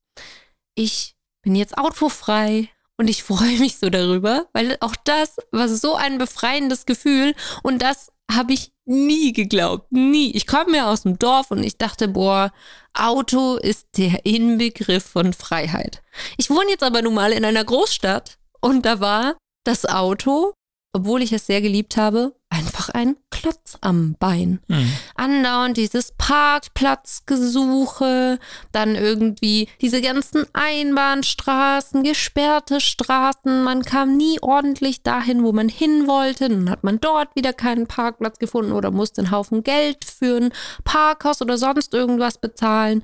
Ich 0.76 1.16
bin 1.42 1.56
jetzt 1.56 1.78
autofrei 1.78 2.70
und 2.96 3.10
ich 3.10 3.24
freue 3.26 3.60
mich 3.60 3.78
so 3.78 3.90
darüber, 3.90 4.48
weil 4.54 4.78
auch 4.80 4.96
das 5.04 5.36
war 5.52 5.68
so 5.68 5.96
ein 5.96 6.18
befreiendes 6.18 6.86
Gefühl 6.86 7.36
und 7.62 7.82
das 7.82 8.12
habe 8.32 8.54
ich 8.54 8.72
nie 8.86 9.34
geglaubt. 9.34 9.92
Nie. 9.92 10.32
Ich 10.32 10.48
komme 10.48 10.78
ja 10.78 10.92
aus 10.92 11.04
dem 11.04 11.20
Dorf 11.20 11.52
und 11.52 11.64
ich 11.64 11.78
dachte, 11.78 12.08
boah, 12.08 12.52
Auto 12.94 13.56
ist 13.56 13.86
der 13.98 14.26
Inbegriff 14.26 15.06
von 15.06 15.34
Freiheit. 15.34 16.02
Ich 16.38 16.50
wohne 16.50 16.70
jetzt 16.70 16.84
aber 16.84 17.02
nun 17.02 17.14
mal 17.14 17.32
in 17.32 17.46
einer 17.46 17.64
Großstadt 17.64 18.38
und 18.62 18.86
da 18.86 19.00
war 19.00 19.38
das 19.64 19.86
Auto, 19.86 20.54
obwohl 20.94 21.22
ich 21.22 21.34
es 21.34 21.46
sehr 21.46 21.62
geliebt 21.62 21.98
habe, 21.98 22.34
einfach 22.50 22.90
ein 22.90 23.18
Klotz 23.30 23.78
am 23.82 24.16
Bein. 24.20 24.60
Mhm. 24.68 24.92
Andauernd 25.16 25.78
dieses 25.78 26.14
Parkplatzgesuche, 26.18 28.40
dann 28.72 28.96
irgendwie 28.96 29.70
diese 29.82 30.02
ganzen 30.02 30.46
Einbahnstraßen, 30.54 32.04
gesperrte 32.04 32.80
Straßen. 32.80 33.64
Man 33.64 33.84
kam 33.84 34.18
nie 34.18 34.40
ordentlich 34.42 35.04
dahin, 35.04 35.44
wo 35.44 35.52
man 35.52 35.70
hin 35.70 36.08
wollte. 36.08 36.50
Dann 36.50 36.70
hat 36.70 36.84
man 36.84 37.00
dort 37.00 37.36
wieder 37.36 37.54
keinen 37.54 37.88
Parkplatz 37.88 38.40
gefunden 38.40 38.72
oder 38.72 38.92
musste 38.92 39.22
einen 39.22 39.32
Haufen 39.32 39.64
Geld 39.64 40.06
für 40.06 40.38
ein 40.38 40.54
Parkhaus 40.84 41.42
oder 41.42 41.58
sonst 41.58 41.94
irgendwas 41.94 42.38
bezahlen. 42.38 43.04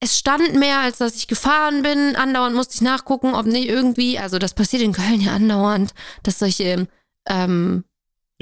Es 0.00 0.18
stand 0.18 0.54
mehr, 0.54 0.80
als 0.80 0.98
dass 0.98 1.14
ich 1.14 1.28
gefahren 1.28 1.82
bin. 1.82 2.16
Andauernd 2.16 2.56
musste 2.56 2.74
ich 2.74 2.80
nachgucken, 2.80 3.34
ob 3.34 3.46
nicht 3.46 3.68
irgendwie, 3.68 4.18
also 4.18 4.38
das 4.38 4.54
passiert 4.54 4.82
in 4.82 4.92
Köln 4.92 5.20
ja 5.20 5.32
andauernd, 5.32 5.92
dass 6.22 6.38
solche 6.38 6.88
ähm, 7.28 7.84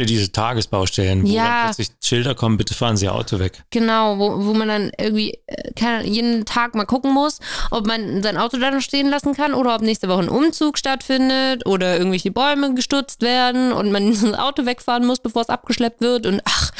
diese 0.04 0.30
Tagesbaustellen, 0.30 1.24
wo 1.24 1.28
ja. 1.28 1.44
dann 1.44 1.64
plötzlich 1.66 1.88
Schilder 2.02 2.34
kommen, 2.34 2.56
bitte 2.56 2.74
fahren 2.74 2.96
Sie 2.96 3.06
Ihr 3.06 3.14
Auto 3.14 3.38
weg. 3.38 3.64
Genau, 3.70 4.18
wo, 4.18 4.46
wo 4.46 4.54
man 4.54 4.68
dann 4.68 4.92
irgendwie 4.98 5.38
äh, 5.46 5.72
kann, 5.72 6.06
jeden 6.06 6.44
Tag 6.44 6.74
mal 6.74 6.84
gucken 6.84 7.12
muss, 7.12 7.40
ob 7.70 7.86
man 7.86 8.22
sein 8.22 8.36
Auto 8.36 8.58
da 8.58 8.70
noch 8.70 8.80
stehen 8.80 9.08
lassen 9.08 9.34
kann 9.34 9.54
oder 9.54 9.74
ob 9.74 9.82
nächste 9.82 10.08
Woche 10.08 10.22
ein 10.22 10.28
Umzug 10.28 10.78
stattfindet 10.78 11.66
oder 11.66 11.98
irgendwelche 11.98 12.30
Bäume 12.30 12.74
gestutzt 12.74 13.22
werden 13.22 13.72
und 13.72 13.90
man 13.90 14.12
das 14.12 14.34
Auto 14.34 14.66
wegfahren 14.66 15.06
muss, 15.06 15.18
bevor 15.18 15.42
es 15.42 15.48
abgeschleppt 15.48 16.00
wird 16.00 16.26
und 16.26 16.42
ach, 16.44 16.70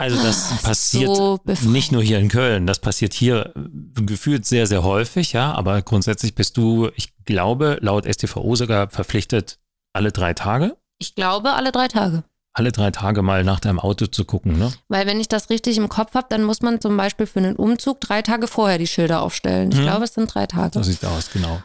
Also 0.00 0.16
das 0.22 0.52
Ah, 0.52 0.58
passiert 0.62 1.14
so 1.16 1.40
nicht 1.64 1.90
nur 1.92 2.02
hier 2.02 2.18
in 2.20 2.28
Köln, 2.28 2.66
das 2.66 2.78
passiert 2.78 3.12
hier 3.14 3.52
äh, 3.56 4.02
gefühlt 4.02 4.46
sehr, 4.46 4.66
sehr 4.68 4.84
häufig, 4.84 5.32
ja, 5.32 5.52
aber 5.52 5.82
grundsätzlich 5.82 6.34
bist 6.36 6.56
du, 6.56 6.88
ich 6.94 7.12
glaube, 7.24 7.78
laut 7.80 8.06
STVO 8.06 8.54
sogar 8.54 8.88
verpflichtet, 8.90 9.58
alle 9.92 10.12
drei 10.12 10.34
Tage, 10.34 10.76
Ich 11.00 11.16
glaube, 11.16 11.54
alle 11.54 11.72
drei 11.72 11.88
Tage. 11.88 12.22
alle 12.54 12.70
drei 12.70 12.92
Tage 12.92 13.22
mal 13.22 13.42
nach 13.42 13.58
deinem 13.58 13.80
Auto 13.80 14.06
zu 14.06 14.24
gucken, 14.24 14.56
ne? 14.56 14.72
Weil 14.88 15.06
wenn 15.08 15.18
ich 15.20 15.26
das 15.28 15.50
richtig 15.50 15.76
im 15.78 15.88
Kopf 15.88 16.14
habe, 16.14 16.26
dann 16.30 16.44
muss 16.44 16.62
man 16.62 16.80
zum 16.80 16.96
Beispiel 16.96 17.26
für 17.26 17.40
einen 17.40 17.56
Umzug 17.56 18.00
drei 18.00 18.22
Tage 18.22 18.46
vorher 18.46 18.78
die 18.78 18.86
Schilder 18.86 19.22
aufstellen. 19.22 19.72
Ich 19.72 19.78
Mhm. 19.78 19.82
glaube, 19.82 20.04
es 20.04 20.14
sind 20.14 20.32
drei 20.32 20.46
Tage. 20.46 20.78
So 20.78 20.82
sieht 20.84 21.04
aus, 21.04 21.30
genau. 21.32 21.60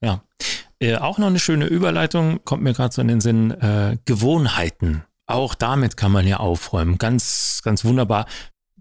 Ja. 0.00 0.22
Äh, 0.80 0.96
auch 0.96 1.18
noch 1.18 1.26
eine 1.28 1.38
schöne 1.40 1.66
Überleitung, 1.66 2.40
kommt 2.44 2.62
mir 2.62 2.72
gerade 2.72 2.94
so 2.94 3.00
in 3.02 3.08
den 3.08 3.20
Sinn, 3.20 3.50
äh, 3.52 3.96
Gewohnheiten. 4.04 5.04
Auch 5.26 5.54
damit 5.54 5.96
kann 5.96 6.12
man 6.12 6.26
ja 6.26 6.38
aufräumen. 6.38 6.98
Ganz, 6.98 7.60
ganz 7.64 7.84
wunderbar. 7.84 8.26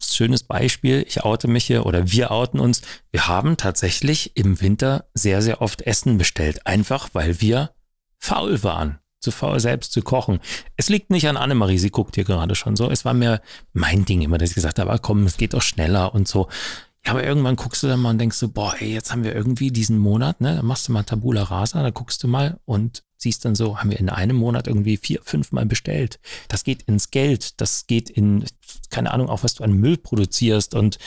Schönes 0.01 0.43
Beispiel, 0.43 1.05
ich 1.07 1.23
oute 1.23 1.47
mich 1.47 1.65
hier 1.65 1.85
oder 1.85 2.11
wir 2.11 2.31
outen 2.31 2.59
uns. 2.59 2.81
Wir 3.11 3.27
haben 3.27 3.55
tatsächlich 3.55 4.35
im 4.35 4.59
Winter 4.59 5.05
sehr, 5.13 5.41
sehr 5.41 5.61
oft 5.61 5.81
Essen 5.83 6.17
bestellt. 6.17 6.67
Einfach 6.67 7.09
weil 7.13 7.39
wir 7.39 7.71
faul 8.19 8.63
waren. 8.63 8.99
Zu 9.19 9.31
faul 9.31 9.61
selbst 9.61 9.93
zu 9.93 10.01
kochen. 10.01 10.41
Es 10.75 10.89
liegt 10.89 11.09
nicht 11.09 11.29
an 11.29 11.37
Annemarie, 11.37 11.77
sie 11.77 11.91
guckt 11.91 12.15
hier 12.15 12.25
gerade 12.25 12.55
schon 12.55 12.75
so. 12.75 12.89
Es 12.89 13.05
war 13.05 13.13
mir 13.13 13.41
mein 13.71 14.03
Ding 14.03 14.21
immer, 14.21 14.37
dass 14.37 14.49
ich 14.49 14.55
gesagt 14.55 14.79
habe, 14.79 14.91
ah, 14.91 14.97
komm, 14.97 15.25
es 15.25 15.37
geht 15.37 15.53
doch 15.53 15.61
schneller 15.61 16.13
und 16.13 16.27
so. 16.27 16.49
Aber 17.05 17.23
irgendwann 17.23 17.57
guckst 17.57 17.83
du 17.83 17.87
dann 17.87 17.99
mal 17.99 18.11
und 18.11 18.17
denkst 18.17 18.37
so, 18.37 18.47
boah, 18.47 18.75
ey, 18.79 18.93
jetzt 18.93 19.11
haben 19.11 19.23
wir 19.23 19.35
irgendwie 19.35 19.71
diesen 19.71 19.97
Monat, 19.97 20.39
ne? 20.39 20.55
Dann 20.55 20.65
machst 20.65 20.87
du 20.87 20.93
mal 20.93 21.03
Tabula 21.03 21.43
Rasa, 21.43 21.83
da 21.83 21.89
guckst 21.89 22.23
du 22.23 22.27
mal 22.27 22.59
und 22.65 23.03
siehst 23.17 23.43
dann 23.43 23.55
so, 23.55 23.79
haben 23.79 23.89
wir 23.89 23.99
in 23.99 24.09
einem 24.09 24.37
Monat 24.37 24.67
irgendwie 24.67 24.97
vier, 24.97 25.19
fünf 25.23 25.51
Mal 25.51 25.65
bestellt. 25.65 26.19
Das 26.47 26.63
geht 26.63 26.83
ins 26.83 27.11
Geld, 27.11 27.59
das 27.59 27.87
geht 27.87 28.09
in, 28.09 28.45
keine 28.89 29.11
Ahnung, 29.11 29.29
auch 29.29 29.43
was 29.43 29.55
du 29.55 29.63
an 29.63 29.73
Müll 29.73 29.97
produzierst 29.97 30.75
und 30.75 30.97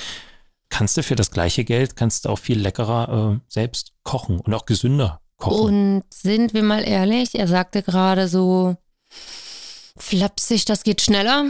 kannst 0.68 0.96
du 0.96 1.02
für 1.02 1.16
das 1.16 1.30
gleiche 1.30 1.64
Geld, 1.64 1.96
kannst 1.96 2.24
du 2.24 2.28
auch 2.28 2.38
viel 2.38 2.58
leckerer 2.58 3.36
äh, 3.36 3.40
selbst 3.48 3.92
kochen 4.02 4.40
und 4.40 4.52
auch 4.52 4.66
gesünder 4.66 5.20
kochen. 5.38 5.66
Und 5.66 6.04
sind 6.12 6.52
wir 6.54 6.62
mal 6.62 6.82
ehrlich, 6.82 7.34
er 7.34 7.48
sagte 7.48 7.82
gerade 7.82 8.28
so 8.28 8.76
flapsig, 9.96 10.64
das 10.64 10.82
geht 10.82 11.00
schneller. 11.00 11.46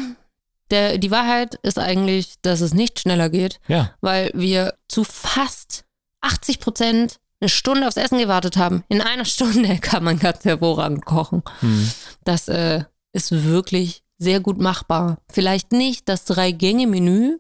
Der, 0.71 0.99
die 0.99 1.11
Wahrheit 1.11 1.55
ist 1.63 1.79
eigentlich, 1.79 2.35
dass 2.43 2.61
es 2.61 2.75
nicht 2.75 3.01
schneller 3.01 3.31
geht, 3.31 3.61
ja, 3.69 3.93
weil 4.01 4.31
wir 4.35 4.75
zu 4.89 5.05
fast 5.05 5.85
80 6.21 6.61
Prozent 6.61 7.21
eine 7.41 7.49
Stunde 7.49 7.87
aufs 7.87 7.97
Essen 7.97 8.19
gewartet 8.19 8.57
haben. 8.57 8.83
In 8.89 9.01
einer 9.01 9.25
Stunde 9.27 9.79
kann 9.79 10.05
man 10.05 10.19
ganz 10.19 10.45
hervorragend 10.45 11.05
kochen. 11.05 11.43
hm. 11.61 11.91
Das 12.25 12.49
äh, 12.49 12.85
ist 13.13 13.33
wirklich 13.45 14.03
sehr 14.19 14.41
gut 14.41 14.59
machbar. 14.59 15.19
Vielleicht 15.31 15.73
nicht 15.73 16.09
das 16.09 16.25
Drei-Gänge-Menü, 16.25 17.39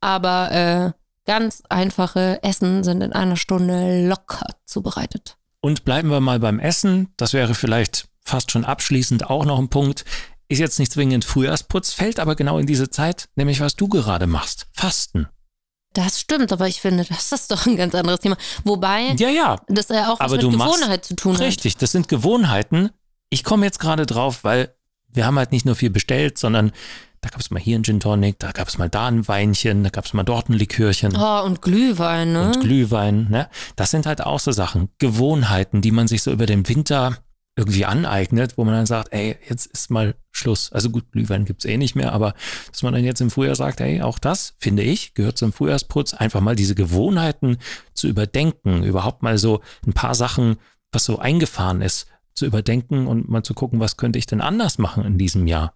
aber 0.00 0.50
äh, 0.52 0.92
ganz 1.26 1.62
einfache 1.68 2.42
Essen 2.42 2.84
sind 2.84 3.02
in 3.02 3.12
einer 3.12 3.36
Stunde 3.36 4.06
locker 4.06 4.46
zubereitet. 4.64 5.36
Und 5.60 5.84
bleiben 5.84 6.10
wir 6.10 6.20
mal 6.20 6.40
beim 6.40 6.58
Essen. 6.58 7.08
Das 7.16 7.32
wäre 7.32 7.54
vielleicht 7.54 8.08
fast 8.24 8.50
schon 8.50 8.64
abschließend 8.64 9.28
auch 9.28 9.44
noch 9.44 9.58
ein 9.58 9.68
Punkt. 9.68 10.04
Ist 10.52 10.58
jetzt 10.58 10.78
nicht 10.78 10.92
zwingend 10.92 11.24
Frühjahrsputz, 11.24 11.92
fällt 11.94 12.20
aber 12.20 12.34
genau 12.36 12.58
in 12.58 12.66
diese 12.66 12.90
Zeit, 12.90 13.28
nämlich 13.36 13.60
was 13.60 13.74
du 13.74 13.88
gerade 13.88 14.26
machst. 14.26 14.66
Fasten. 14.74 15.26
Das 15.94 16.20
stimmt, 16.20 16.52
aber 16.52 16.68
ich 16.68 16.80
finde, 16.80 17.04
das 17.08 17.32
ist 17.32 17.50
doch 17.50 17.64
ein 17.66 17.76
ganz 17.76 17.94
anderes 17.94 18.20
Thema. 18.20 18.36
Wobei 18.64 19.14
Ja, 19.18 19.28
ja, 19.30 19.56
das 19.68 19.88
ja 19.88 20.08
auch 20.12 20.20
was 20.20 20.26
aber 20.26 20.34
mit 20.36 20.42
du 20.42 20.50
machst- 20.50 20.74
Gewohnheit 20.76 21.04
zu 21.06 21.16
tun 21.16 21.34
hat. 21.34 21.40
richtig. 21.40 21.78
Das 21.78 21.92
sind 21.92 22.08
Gewohnheiten. 22.08 22.90
Ich 23.30 23.44
komme 23.44 23.64
jetzt 23.64 23.78
gerade 23.78 24.04
drauf, 24.04 24.44
weil 24.44 24.74
wir 25.08 25.24
haben 25.24 25.38
halt 25.38 25.52
nicht 25.52 25.64
nur 25.64 25.74
viel 25.74 25.88
bestellt, 25.90 26.36
sondern 26.38 26.72
da 27.22 27.28
gab 27.30 27.40
es 27.40 27.50
mal 27.50 27.60
hier 27.60 27.78
ein 27.78 27.84
Gin 27.84 28.00
Tonic, 28.00 28.38
da 28.38 28.52
gab 28.52 28.68
es 28.68 28.76
mal 28.78 28.88
da 28.88 29.06
ein 29.06 29.26
Weinchen, 29.28 29.84
da 29.84 29.90
gab 29.90 30.04
es 30.04 30.12
mal 30.12 30.22
dort 30.22 30.48
ein 30.48 30.54
Likörchen. 30.54 31.16
Oh, 31.16 31.42
und 31.44 31.62
Glühwein, 31.62 32.32
ne? 32.32 32.46
und 32.46 32.60
Glühwein. 32.60 33.28
Ne? 33.30 33.48
Das 33.76 33.90
sind 33.90 34.04
halt 34.06 34.22
auch 34.22 34.40
so 34.40 34.50
Sachen, 34.52 34.88
Gewohnheiten, 34.98 35.80
die 35.82 35.92
man 35.92 36.08
sich 36.08 36.22
so 36.22 36.30
über 36.32 36.46
den 36.46 36.68
Winter 36.68 37.16
irgendwie 37.56 37.84
aneignet, 37.84 38.56
wo 38.56 38.64
man 38.64 38.74
dann 38.74 38.86
sagt, 38.86 39.12
ey, 39.12 39.36
jetzt 39.48 39.66
ist 39.66 39.90
mal 39.90 40.14
Schluss. 40.30 40.72
Also 40.72 40.88
gut, 40.88 41.12
Glühwein 41.12 41.44
gibt's 41.44 41.66
eh 41.66 41.76
nicht 41.76 41.94
mehr, 41.94 42.12
aber 42.12 42.34
dass 42.70 42.82
man 42.82 42.94
dann 42.94 43.04
jetzt 43.04 43.20
im 43.20 43.30
Frühjahr 43.30 43.56
sagt, 43.56 43.80
ey, 43.80 44.00
auch 44.00 44.18
das, 44.18 44.54
finde 44.58 44.82
ich, 44.82 45.12
gehört 45.14 45.36
zum 45.36 45.52
Frühjahrsputz, 45.52 46.14
einfach 46.14 46.40
mal 46.40 46.56
diese 46.56 46.74
Gewohnheiten 46.74 47.58
zu 47.92 48.08
überdenken, 48.08 48.82
überhaupt 48.82 49.22
mal 49.22 49.36
so 49.36 49.60
ein 49.86 49.92
paar 49.92 50.14
Sachen, 50.14 50.56
was 50.92 51.04
so 51.04 51.18
eingefahren 51.18 51.82
ist, 51.82 52.06
zu 52.34 52.46
überdenken 52.46 53.06
und 53.06 53.28
mal 53.28 53.42
zu 53.42 53.52
gucken, 53.52 53.80
was 53.80 53.98
könnte 53.98 54.18
ich 54.18 54.26
denn 54.26 54.40
anders 54.40 54.78
machen 54.78 55.04
in 55.04 55.18
diesem 55.18 55.46
Jahr. 55.46 55.74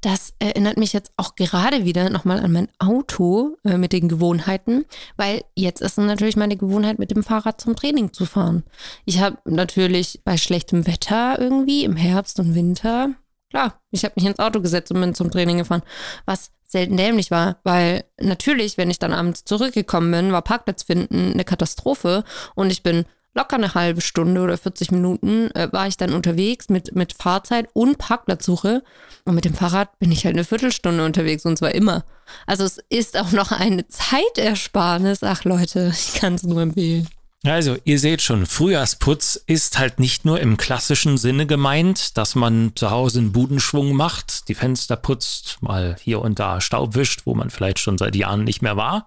Das 0.00 0.32
erinnert 0.38 0.78
mich 0.78 0.92
jetzt 0.92 1.12
auch 1.16 1.34
gerade 1.34 1.84
wieder 1.84 2.08
nochmal 2.08 2.40
an 2.40 2.52
mein 2.52 2.68
Auto 2.78 3.56
äh, 3.64 3.76
mit 3.76 3.92
den 3.92 4.08
Gewohnheiten, 4.08 4.86
weil 5.16 5.42
jetzt 5.54 5.82
ist 5.82 5.98
natürlich 5.98 6.36
meine 6.36 6.56
Gewohnheit, 6.56 6.98
mit 6.98 7.10
dem 7.10 7.22
Fahrrad 7.22 7.60
zum 7.60 7.76
Training 7.76 8.12
zu 8.12 8.24
fahren. 8.24 8.64
Ich 9.04 9.20
habe 9.20 9.38
natürlich 9.44 10.20
bei 10.24 10.38
schlechtem 10.38 10.86
Wetter 10.86 11.38
irgendwie 11.38 11.84
im 11.84 11.96
Herbst 11.96 12.40
und 12.40 12.54
Winter, 12.54 13.10
klar, 13.50 13.80
ich 13.90 14.04
habe 14.04 14.14
mich 14.16 14.24
ins 14.24 14.38
Auto 14.38 14.60
gesetzt 14.60 14.90
und 14.90 15.00
bin 15.00 15.14
zum 15.14 15.30
Training 15.30 15.58
gefahren, 15.58 15.82
was 16.24 16.50
selten 16.64 16.96
dämlich 16.96 17.30
war, 17.30 17.58
weil 17.64 18.04
natürlich, 18.20 18.78
wenn 18.78 18.90
ich 18.90 19.00
dann 19.00 19.12
abends 19.12 19.44
zurückgekommen 19.44 20.10
bin, 20.12 20.32
war 20.32 20.42
Parkplatz 20.42 20.84
finden 20.84 21.32
eine 21.32 21.44
Katastrophe 21.44 22.24
und 22.54 22.70
ich 22.70 22.82
bin 22.82 23.04
locker 23.34 23.56
eine 23.56 23.74
halbe 23.74 24.00
Stunde 24.00 24.40
oder 24.40 24.56
40 24.56 24.90
Minuten 24.90 25.50
äh, 25.52 25.68
war 25.72 25.86
ich 25.86 25.96
dann 25.96 26.12
unterwegs 26.12 26.68
mit, 26.68 26.94
mit 26.94 27.12
Fahrzeit 27.12 27.68
und 27.72 27.98
Parkplatzsuche. 27.98 28.82
Und 29.24 29.34
mit 29.34 29.44
dem 29.44 29.54
Fahrrad 29.54 29.98
bin 29.98 30.10
ich 30.12 30.24
halt 30.24 30.34
eine 30.34 30.44
Viertelstunde 30.44 31.04
unterwegs 31.04 31.44
und 31.44 31.56
zwar 31.56 31.74
immer. 31.74 32.04
Also 32.46 32.64
es 32.64 32.78
ist 32.88 33.18
auch 33.18 33.32
noch 33.32 33.52
eine 33.52 33.86
Zeitersparnis. 33.88 35.22
Ach 35.22 35.44
Leute, 35.44 35.92
ich 36.14 36.14
kann 36.14 36.34
es 36.34 36.42
nur 36.42 36.60
empfehlen. 36.60 37.08
Also, 37.42 37.78
ihr 37.84 37.98
seht 37.98 38.20
schon, 38.20 38.44
Frühjahrsputz 38.44 39.42
ist 39.46 39.78
halt 39.78 39.98
nicht 39.98 40.26
nur 40.26 40.40
im 40.40 40.58
klassischen 40.58 41.16
Sinne 41.16 41.46
gemeint, 41.46 42.18
dass 42.18 42.34
man 42.34 42.72
zu 42.74 42.90
Hause 42.90 43.20
einen 43.20 43.32
Budenschwung 43.32 43.94
macht, 43.94 44.46
die 44.48 44.54
Fenster 44.54 44.96
putzt, 44.96 45.56
mal 45.62 45.96
hier 46.02 46.20
und 46.20 46.38
da 46.38 46.60
Staub 46.60 46.96
wischt, 46.96 47.22
wo 47.24 47.34
man 47.34 47.48
vielleicht 47.48 47.78
schon 47.78 47.96
seit 47.96 48.14
Jahren 48.14 48.44
nicht 48.44 48.60
mehr 48.60 48.76
war 48.76 49.06